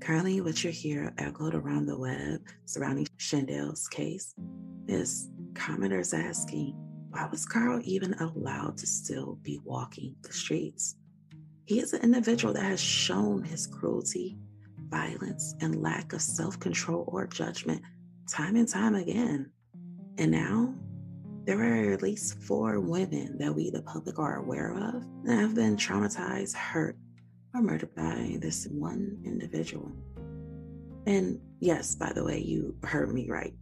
Currently, 0.00 0.40
what 0.40 0.62
you 0.64 0.70
hear 0.70 1.14
echoed 1.18 1.54
around 1.54 1.86
the 1.86 1.98
web 1.98 2.40
surrounding 2.66 3.06
Shandel's 3.18 3.86
case 3.88 4.34
is 4.88 5.30
commenters 5.52 6.18
asking, 6.18 6.74
why 7.10 7.26
was 7.30 7.44
Carl 7.44 7.80
even 7.84 8.14
allowed 8.14 8.78
to 8.78 8.86
still 8.86 9.38
be 9.42 9.60
walking 9.64 10.14
the 10.22 10.32
streets? 10.32 10.96
He 11.66 11.80
is 11.80 11.92
an 11.92 12.02
individual 12.02 12.54
that 12.54 12.64
has 12.64 12.80
shown 12.80 13.42
his 13.42 13.66
cruelty, 13.66 14.38
violence, 14.90 15.54
and 15.60 15.82
lack 15.82 16.12
of 16.12 16.20
self 16.20 16.58
control 16.58 17.04
or 17.08 17.26
judgment 17.26 17.82
time 18.28 18.56
and 18.56 18.68
time 18.68 18.94
again. 18.94 19.50
And 20.18 20.30
now, 20.30 20.74
there 21.44 21.60
are 21.60 21.92
at 21.92 22.02
least 22.02 22.40
four 22.42 22.80
women 22.80 23.38
that 23.38 23.54
we, 23.54 23.70
the 23.70 23.82
public, 23.82 24.18
are 24.18 24.36
aware 24.36 24.74
of 24.74 25.04
that 25.24 25.38
have 25.38 25.54
been 25.54 25.76
traumatized, 25.76 26.54
hurt, 26.54 26.96
or 27.54 27.62
murdered 27.62 27.94
by 27.94 28.38
this 28.40 28.66
one 28.70 29.18
individual. 29.24 29.90
And 31.06 31.40
yes, 31.58 31.94
by 31.94 32.12
the 32.12 32.24
way, 32.24 32.38
you 32.38 32.76
heard 32.84 33.12
me 33.12 33.28
right. 33.28 33.54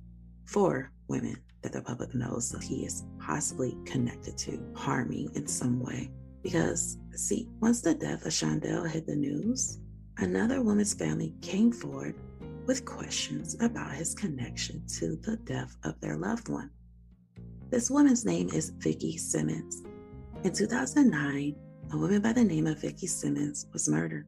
Four 0.47 0.93
women 1.09 1.37
that 1.63 1.73
the 1.73 1.83
public 1.83 2.15
knows 2.15 2.51
that 2.51 2.63
he 2.63 2.85
is 2.85 3.05
possibly 3.19 3.77
connected 3.85 4.37
to 4.39 4.61
harming 4.75 5.31
in 5.35 5.47
some 5.47 5.81
way. 5.81 6.11
Because, 6.43 6.99
see, 7.13 7.49
once 7.61 7.81
the 7.81 7.95
death 7.95 8.27
of 8.27 8.33
Shandel 8.33 8.89
hit 8.89 9.07
the 9.07 9.17
news, 9.17 9.79
another 10.19 10.63
woman's 10.63 10.95
family 10.95 11.35
came 11.41 11.73
forward 11.73 12.15
with 12.67 12.85
questions 12.85 13.57
about 13.61 13.93
his 13.93 14.15
connection 14.15 14.85
to 14.99 15.17
the 15.17 15.37
death 15.37 15.77
of 15.85 15.99
their 16.01 16.17
loved 16.17 16.49
one. 16.49 16.71
This 17.71 17.91
woman's 17.91 18.25
name 18.25 18.49
is 18.51 18.71
Vicki 18.71 19.17
Simmons. 19.17 19.83
In 20.45 20.53
2009, 20.53 21.57
a 21.93 21.97
woman 21.97 22.21
by 22.21 22.33
the 22.33 22.45
name 22.45 22.67
of 22.67 22.81
Vicki 22.81 23.07
Simmons 23.07 23.67
was 23.73 23.89
murdered. 23.89 24.27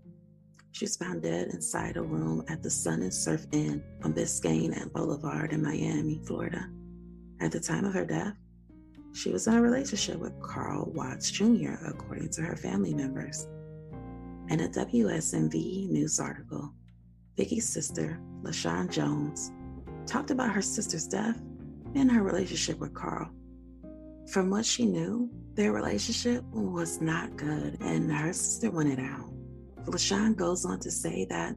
She 0.72 0.84
was 0.84 0.96
found 0.96 1.22
dead 1.22 1.48
inside 1.48 1.96
a 1.96 2.02
room 2.02 2.44
at 2.48 2.62
the 2.62 2.70
Sun 2.70 3.02
and 3.02 3.12
Surf 3.12 3.46
Inn 3.52 3.82
on 4.04 4.14
Biscayne 4.14 4.80
and 4.80 4.92
Boulevard 4.92 5.52
in 5.52 5.62
Miami, 5.62 6.20
Florida. 6.24 6.68
At 7.40 7.52
the 7.52 7.60
time 7.60 7.84
of 7.84 7.94
her 7.94 8.04
death, 8.04 8.34
she 9.12 9.30
was 9.30 9.46
in 9.48 9.54
a 9.54 9.62
relationship 9.62 10.18
with 10.18 10.40
Carl 10.40 10.90
Watts 10.94 11.30
Jr., 11.30 11.74
according 11.84 12.30
to 12.30 12.42
her 12.42 12.56
family 12.56 12.94
members. 12.94 13.48
In 14.50 14.62
a 14.62 14.68
WSVN 14.68 15.90
news 15.90 16.18
article, 16.18 16.74
Vicki's 17.36 17.68
sister, 17.68 18.20
LaShawn 18.42 18.90
Jones, 18.90 19.52
talked 20.06 20.32
about 20.32 20.50
her 20.50 20.60
sister's 20.60 21.06
death 21.06 21.40
and 21.94 22.10
her 22.10 22.24
relationship 22.24 22.80
with 22.80 22.92
Carl. 22.92 23.30
From 24.32 24.50
what 24.50 24.66
she 24.66 24.86
knew, 24.86 25.30
their 25.54 25.72
relationship 25.72 26.42
was 26.50 27.00
not 27.00 27.36
good, 27.36 27.78
and 27.80 28.12
her 28.12 28.32
sister 28.32 28.72
wanted 28.72 28.98
out. 28.98 29.32
LaShawn 29.84 30.34
goes 30.34 30.64
on 30.64 30.80
to 30.80 30.90
say 30.90 31.26
that 31.30 31.54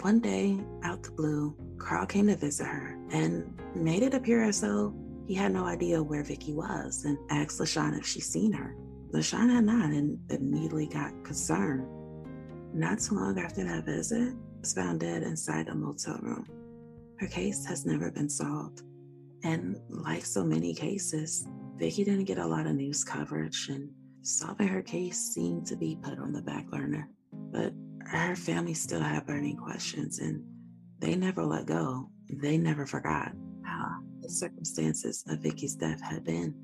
one 0.00 0.18
day, 0.18 0.58
out 0.82 1.04
the 1.04 1.12
blue, 1.12 1.56
Carl 1.78 2.04
came 2.04 2.26
to 2.26 2.34
visit 2.34 2.66
her 2.66 2.98
and 3.12 3.44
made 3.76 4.02
it 4.02 4.12
appear 4.12 4.42
as 4.42 4.60
though 4.60 4.92
he 5.28 5.34
had 5.34 5.52
no 5.52 5.66
idea 5.66 6.02
where 6.02 6.24
Vicky 6.24 6.52
was 6.52 7.04
and 7.04 7.16
asked 7.30 7.60
LaShawn 7.60 7.96
if 7.96 8.04
she'd 8.04 8.22
seen 8.22 8.52
her. 8.52 8.74
LaShawn 9.12 9.54
had 9.54 9.62
not 9.62 9.90
and 9.90 10.18
immediately 10.32 10.88
got 10.88 11.12
concerned. 11.22 11.86
Not 12.74 12.98
too 12.98 13.14
long 13.14 13.38
after 13.38 13.62
that 13.62 13.84
visit, 13.84 14.34
was 14.58 14.72
found 14.72 14.98
dead 14.98 15.22
inside 15.22 15.68
a 15.68 15.74
motel 15.76 16.18
room. 16.20 16.44
Her 17.20 17.28
case 17.28 17.64
has 17.66 17.86
never 17.86 18.10
been 18.10 18.28
solved. 18.28 18.82
And 19.44 19.76
like 19.88 20.24
so 20.24 20.42
many 20.42 20.74
cases, 20.74 21.46
Vicky 21.76 22.02
didn't 22.02 22.24
get 22.24 22.38
a 22.38 22.46
lot 22.46 22.66
of 22.66 22.74
news 22.74 23.04
coverage, 23.04 23.68
and 23.68 23.90
solving 24.22 24.66
her 24.66 24.82
case 24.82 25.20
seemed 25.20 25.66
to 25.66 25.76
be 25.76 26.00
put 26.02 26.18
on 26.18 26.32
the 26.32 26.42
back 26.42 26.66
burner. 26.68 27.08
But 27.32 27.72
her 28.06 28.34
family 28.34 28.74
still 28.74 29.00
had 29.00 29.24
burning 29.24 29.56
questions, 29.56 30.18
and 30.18 30.42
they 30.98 31.14
never 31.14 31.44
let 31.44 31.66
go. 31.66 32.10
They 32.28 32.58
never 32.58 32.86
forgot 32.86 33.32
how 33.64 34.00
the 34.20 34.28
circumstances 34.28 35.22
of 35.28 35.38
Vicky's 35.38 35.76
death 35.76 36.00
had 36.02 36.24
been. 36.24 36.56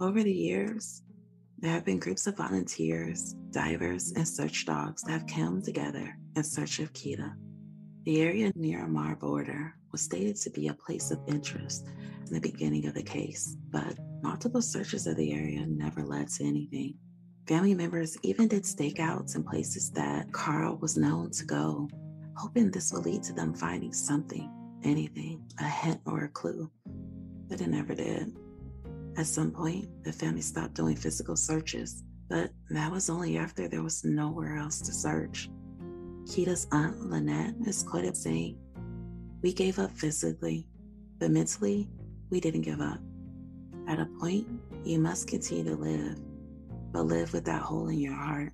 Over 0.00 0.24
the 0.24 0.32
years, 0.32 1.04
there 1.60 1.72
have 1.72 1.84
been 1.84 1.98
groups 1.98 2.26
of 2.26 2.36
volunteers, 2.36 3.34
divers, 3.50 4.12
and 4.12 4.26
search 4.26 4.64
dogs 4.64 5.02
that 5.02 5.12
have 5.12 5.26
come 5.26 5.60
together 5.60 6.16
in 6.36 6.44
search 6.44 6.78
of 6.78 6.92
Kita. 6.92 7.32
The 8.04 8.22
area 8.22 8.52
near 8.54 8.84
Amar 8.84 9.16
border 9.16 9.74
was 9.90 10.02
stated 10.02 10.36
to 10.36 10.50
be 10.50 10.68
a 10.68 10.74
place 10.74 11.10
of 11.10 11.18
interest 11.26 11.88
in 12.26 12.32
the 12.32 12.40
beginning 12.40 12.86
of 12.86 12.94
the 12.94 13.02
case, 13.02 13.56
but 13.70 13.98
multiple 14.22 14.62
searches 14.62 15.06
of 15.06 15.16
the 15.16 15.32
area 15.32 15.66
never 15.66 16.04
led 16.04 16.28
to 16.28 16.44
anything. 16.44 16.94
Family 17.48 17.74
members 17.74 18.16
even 18.22 18.46
did 18.46 18.62
stakeouts 18.62 19.34
in 19.34 19.42
places 19.42 19.90
that 19.92 20.30
Carl 20.32 20.76
was 20.76 20.96
known 20.96 21.30
to 21.32 21.44
go, 21.44 21.88
hoping 22.36 22.70
this 22.70 22.92
would 22.92 23.04
lead 23.04 23.22
to 23.24 23.32
them 23.32 23.52
finding 23.52 23.92
something, 23.92 24.48
anything, 24.84 25.42
a 25.58 25.64
hint 25.64 26.00
or 26.06 26.24
a 26.24 26.28
clue, 26.28 26.70
but 27.48 27.60
it 27.60 27.68
never 27.68 27.94
did. 27.94 28.36
At 29.18 29.26
some 29.26 29.50
point, 29.50 29.88
the 30.04 30.12
family 30.12 30.42
stopped 30.42 30.74
doing 30.74 30.94
physical 30.94 31.34
searches, 31.34 32.04
but 32.30 32.50
that 32.70 32.92
was 32.92 33.10
only 33.10 33.36
after 33.36 33.66
there 33.66 33.82
was 33.82 34.04
nowhere 34.04 34.56
else 34.58 34.80
to 34.82 34.92
search. 34.92 35.50
Kita's 36.30 36.68
aunt 36.70 37.10
Lynette 37.10 37.56
is 37.66 37.82
quoted 37.82 38.16
saying, 38.16 38.56
We 39.42 39.52
gave 39.52 39.80
up 39.80 39.90
physically, 39.90 40.68
but 41.18 41.32
mentally, 41.32 41.88
we 42.30 42.38
didn't 42.38 42.62
give 42.62 42.80
up. 42.80 43.00
At 43.88 43.98
a 43.98 44.06
point, 44.20 44.46
you 44.84 45.00
must 45.00 45.26
continue 45.26 45.64
to 45.64 45.74
live, 45.74 46.20
but 46.92 47.06
live 47.06 47.32
with 47.32 47.44
that 47.46 47.62
hole 47.62 47.88
in 47.88 47.98
your 47.98 48.14
heart. 48.14 48.52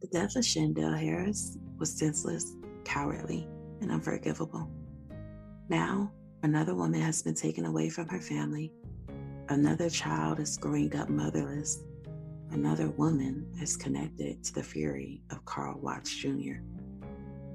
The 0.00 0.08
death 0.08 0.36
of 0.36 0.44
Shandel 0.44 0.96
Harris 0.96 1.58
was 1.76 1.98
senseless, 1.98 2.54
cowardly, 2.84 3.48
and 3.80 3.90
unforgivable. 3.90 4.70
Now, 5.68 6.12
another 6.44 6.76
woman 6.76 7.00
has 7.00 7.20
been 7.20 7.34
taken 7.34 7.64
away 7.64 7.88
from 7.88 8.08
her 8.10 8.20
family. 8.20 8.72
Another 9.48 9.88
child 9.88 10.40
is 10.40 10.56
growing 10.56 10.96
up 10.96 11.08
motherless. 11.08 11.84
Another 12.50 12.90
woman 12.90 13.46
is 13.62 13.76
connected 13.76 14.42
to 14.42 14.54
the 14.54 14.62
fury 14.62 15.22
of 15.30 15.44
Carl 15.44 15.78
Watts 15.80 16.14
Jr. 16.16 16.62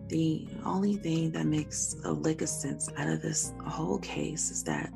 The 0.08 0.48
only 0.66 0.96
thing 0.96 1.32
that 1.32 1.48
makes 1.48 1.98
a 2.06 2.12
lick 2.12 2.42
of 2.42 2.48
sense 2.48 2.90
out 2.96 3.10
of 3.10 3.22
this 3.22 3.54
whole 3.66 4.00
case 4.00 4.52
is 4.52 4.64
that 4.64 4.94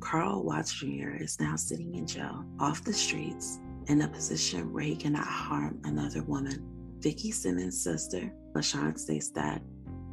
Carl 0.00 0.44
Watts 0.44 0.72
Jr. 0.74 1.16
is 1.18 1.40
now 1.40 1.56
sitting 1.56 1.94
in 1.94 2.06
jail 2.06 2.44
off 2.60 2.84
the 2.84 2.92
streets 2.92 3.58
in 3.86 4.02
a 4.02 4.08
position 4.08 4.70
where 4.70 4.84
he 4.84 4.96
cannot 4.96 5.26
harm 5.26 5.80
another 5.84 6.22
woman. 6.24 6.62
Vicki 6.98 7.30
Simmons' 7.30 7.82
sister, 7.82 8.30
LaShawn, 8.54 8.98
states 8.98 9.30
that 9.30 9.62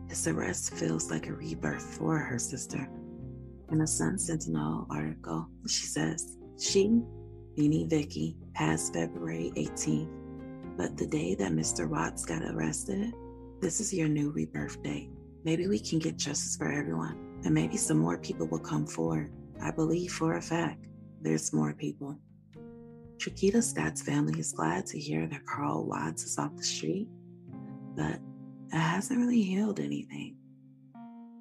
his 0.08 0.26
arrest 0.28 0.74
feels 0.76 1.12
like 1.12 1.28
a 1.28 1.34
rebirth 1.34 1.98
for 1.98 2.17
her 2.17 2.39
sister. 2.39 2.89
In 3.72 3.80
a 3.80 3.88
Sun 3.88 4.20
Sentinel 4.20 4.86
article, 4.90 5.48
she 5.66 5.86
says, 5.86 6.38
She, 6.60 6.90
meaning 7.56 7.88
Vicky, 7.88 8.36
passed 8.54 8.94
February 8.94 9.54
18th, 9.56 10.10
but 10.76 10.98
the 10.98 11.08
day 11.08 11.36
that 11.36 11.54
Mr. 11.54 11.88
Watts 11.88 12.26
got 12.26 12.42
arrested, 12.44 13.14
this 13.62 13.80
is 13.80 13.94
your 13.94 14.10
new 14.10 14.30
rebirth 14.32 14.84
day. 14.84 15.10
Maybe 15.46 15.68
we 15.68 15.80
can 15.80 16.00
get 16.00 16.18
justice 16.18 16.58
for 16.58 16.70
everyone, 16.70 17.40
and 17.46 17.54
maybe 17.54 17.78
some 17.78 17.98
more 17.98 18.18
people 18.18 18.46
will 18.46 18.60
come 18.60 18.86
forward. 18.86 19.32
I 19.64 19.72
believe 19.72 20.12
for 20.12 20.36
a 20.36 20.42
fact 20.42 20.88
there's 21.22 21.54
more 21.54 21.74
people. 21.74 22.20
Trukita 23.20 23.64
Scott's 23.64 24.02
family 24.02 24.38
is 24.38 24.52
glad 24.52 24.86
to 24.88 25.00
hear 25.00 25.28
that 25.28 25.46
Carl 25.46 25.86
Watts 25.86 26.26
is 26.26 26.38
off 26.38 26.58
the 26.58 26.64
street, 26.64 27.08
but 27.96 28.20
it 28.74 28.78
hasn't 28.78 29.20
really 29.20 29.44
healed 29.44 29.80
anything. 29.80 30.36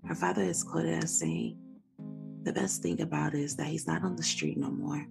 Her 0.07 0.15
father 0.15 0.43
is 0.43 0.63
quoted 0.63 1.03
as 1.03 1.19
saying, 1.19 1.60
The 2.43 2.53
best 2.53 2.83
thing 2.83 3.01
about 3.01 3.35
it 3.35 3.41
is 3.41 3.57
that 3.57 3.67
he's 3.67 3.87
not 3.87 4.03
on 4.03 4.17
the 4.17 4.23
street 4.23 4.57
no 4.57 4.71
more. 4.71 5.07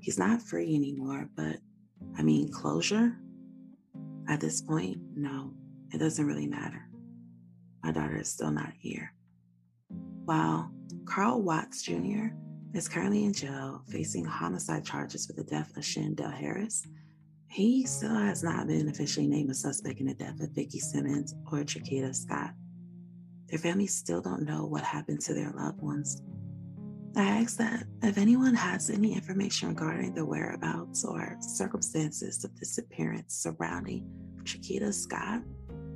He's 0.00 0.18
not 0.18 0.42
free 0.42 0.74
anymore, 0.74 1.28
but 1.36 1.56
I 2.16 2.22
mean, 2.22 2.50
closure? 2.50 3.16
At 4.28 4.40
this 4.40 4.60
point, 4.60 4.98
no, 5.14 5.52
it 5.92 5.98
doesn't 5.98 6.26
really 6.26 6.46
matter. 6.46 6.88
My 7.82 7.92
daughter 7.92 8.16
is 8.16 8.28
still 8.28 8.50
not 8.50 8.72
here. 8.78 9.12
While 10.24 10.72
Carl 11.04 11.42
Watts 11.42 11.82
Jr. 11.82 12.28
is 12.74 12.88
currently 12.88 13.24
in 13.24 13.32
jail 13.32 13.82
facing 13.88 14.24
homicide 14.24 14.84
charges 14.84 15.26
for 15.26 15.32
the 15.32 15.44
death 15.44 15.76
of 15.76 15.82
Shandell 15.82 16.32
Harris, 16.32 16.86
he 17.48 17.84
still 17.84 18.14
has 18.14 18.42
not 18.42 18.66
been 18.66 18.88
officially 18.88 19.26
named 19.26 19.50
a 19.50 19.54
suspect 19.54 20.00
in 20.00 20.06
the 20.06 20.14
death 20.14 20.40
of 20.40 20.50
Vicki 20.50 20.78
Simmons 20.78 21.34
or 21.50 21.58
Trukita 21.58 22.14
Scott. 22.14 22.52
Their 23.52 23.58
families 23.58 23.94
still 23.94 24.22
don't 24.22 24.46
know 24.46 24.64
what 24.64 24.82
happened 24.82 25.20
to 25.20 25.34
their 25.34 25.52
loved 25.52 25.82
ones. 25.82 26.22
I 27.14 27.42
ask 27.42 27.58
that 27.58 27.84
if 28.02 28.16
anyone 28.16 28.54
has 28.54 28.88
any 28.88 29.12
information 29.12 29.68
regarding 29.68 30.14
the 30.14 30.24
whereabouts 30.24 31.04
or 31.04 31.36
circumstances 31.38 32.42
of 32.44 32.58
disappearance 32.58 33.34
surrounding 33.34 34.10
Trukita 34.44 34.94
Scott 34.94 35.42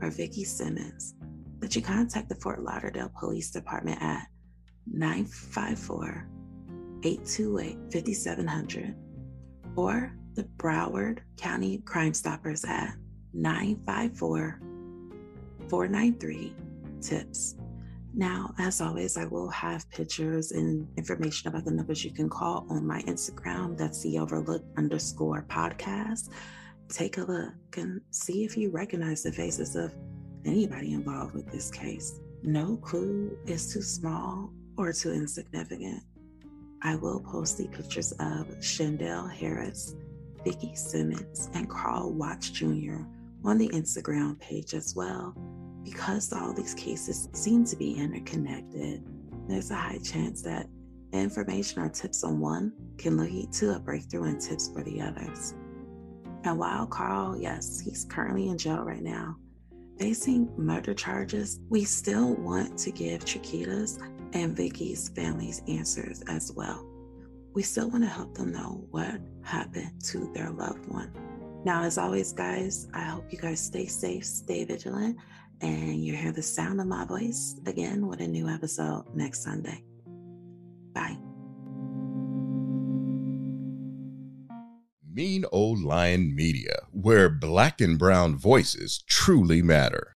or 0.02 0.10
Vicki 0.10 0.44
Simmons, 0.44 1.14
that 1.60 1.74
you 1.74 1.80
contact 1.80 2.28
the 2.28 2.34
Fort 2.34 2.62
Lauderdale 2.62 3.10
Police 3.18 3.50
Department 3.50 4.02
at 4.02 4.26
954 4.86 6.28
828 7.04 7.78
5700 7.90 8.94
or 9.76 10.14
the 10.34 10.44
Broward 10.58 11.20
County 11.38 11.78
Crime 11.86 12.12
Stoppers 12.12 12.66
at 12.66 12.96
954 13.32 14.60
493 15.70 16.54
TIPS. 17.00 17.56
Now, 18.18 18.54
as 18.58 18.80
always, 18.80 19.18
I 19.18 19.26
will 19.26 19.50
have 19.50 19.90
pictures 19.90 20.52
and 20.52 20.88
information 20.96 21.48
about 21.48 21.66
the 21.66 21.70
numbers 21.70 22.02
you 22.02 22.12
can 22.12 22.30
call 22.30 22.66
on 22.70 22.86
my 22.86 23.02
Instagram. 23.02 23.76
That's 23.76 24.02
the 24.02 24.18
overlook 24.18 24.64
underscore 24.78 25.44
podcast. 25.50 26.30
Take 26.88 27.18
a 27.18 27.24
look 27.24 27.52
and 27.76 28.00
see 28.12 28.44
if 28.44 28.56
you 28.56 28.70
recognize 28.70 29.22
the 29.22 29.32
faces 29.32 29.76
of 29.76 29.94
anybody 30.46 30.94
involved 30.94 31.34
with 31.34 31.52
this 31.52 31.70
case. 31.70 32.18
No 32.42 32.78
clue 32.78 33.36
is 33.44 33.70
too 33.70 33.82
small 33.82 34.50
or 34.78 34.94
too 34.94 35.12
insignificant. 35.12 36.02
I 36.82 36.94
will 36.96 37.20
post 37.20 37.58
the 37.58 37.68
pictures 37.68 38.12
of 38.12 38.46
Shandell 38.60 39.30
Harris, 39.30 39.94
Vicki 40.42 40.74
Simmons, 40.74 41.50
and 41.52 41.68
Carl 41.68 42.14
Watts 42.14 42.48
Jr. 42.48 43.00
on 43.44 43.58
the 43.58 43.68
Instagram 43.68 44.38
page 44.40 44.72
as 44.72 44.94
well 44.96 45.34
because 45.86 46.32
all 46.32 46.52
these 46.52 46.74
cases 46.74 47.28
seem 47.32 47.64
to 47.64 47.76
be 47.76 47.92
interconnected, 47.92 49.04
there's 49.48 49.70
a 49.70 49.76
high 49.76 50.00
chance 50.02 50.42
that 50.42 50.66
information 51.12 51.80
or 51.80 51.88
tips 51.88 52.24
on 52.24 52.40
one 52.40 52.72
can 52.98 53.16
lead 53.16 53.52
to 53.52 53.76
a 53.76 53.78
breakthrough 53.78 54.24
in 54.24 54.38
tips 54.40 54.68
for 54.68 54.82
the 54.82 55.00
others. 55.00 55.54
And 56.42 56.58
while 56.58 56.86
Carl, 56.86 57.38
yes, 57.38 57.78
he's 57.78 58.04
currently 58.04 58.48
in 58.48 58.58
jail 58.58 58.82
right 58.82 59.02
now, 59.02 59.36
facing 59.96 60.52
murder 60.56 60.92
charges, 60.92 61.60
we 61.68 61.84
still 61.84 62.34
want 62.34 62.76
to 62.78 62.90
give 62.90 63.24
Trukita's 63.24 64.00
and 64.32 64.56
Vicky's 64.56 65.10
families 65.10 65.62
answers 65.68 66.20
as 66.22 66.50
well. 66.52 66.84
We 67.54 67.62
still 67.62 67.88
want 67.90 68.02
to 68.02 68.10
help 68.10 68.34
them 68.34 68.50
know 68.50 68.84
what 68.90 69.20
happened 69.44 69.92
to 70.06 70.32
their 70.34 70.50
loved 70.50 70.86
one. 70.86 71.12
Now, 71.64 71.84
as 71.84 71.96
always, 71.96 72.32
guys, 72.32 72.88
I 72.92 73.02
hope 73.02 73.32
you 73.32 73.38
guys 73.38 73.60
stay 73.60 73.86
safe, 73.86 74.24
stay 74.24 74.64
vigilant, 74.64 75.16
and 75.60 76.04
you 76.04 76.14
hear 76.14 76.32
the 76.32 76.42
sound 76.42 76.80
of 76.80 76.86
my 76.86 77.04
voice 77.04 77.58
again 77.66 78.06
with 78.06 78.20
a 78.20 78.26
new 78.26 78.48
episode 78.48 79.04
next 79.14 79.42
Sunday. 79.42 79.82
Bye. 80.92 81.16
Mean 85.10 85.46
Old 85.50 85.82
Lion 85.82 86.34
Media, 86.34 86.80
where 86.90 87.30
black 87.30 87.80
and 87.80 87.98
brown 87.98 88.36
voices 88.36 89.02
truly 89.06 89.62
matter. 89.62 90.04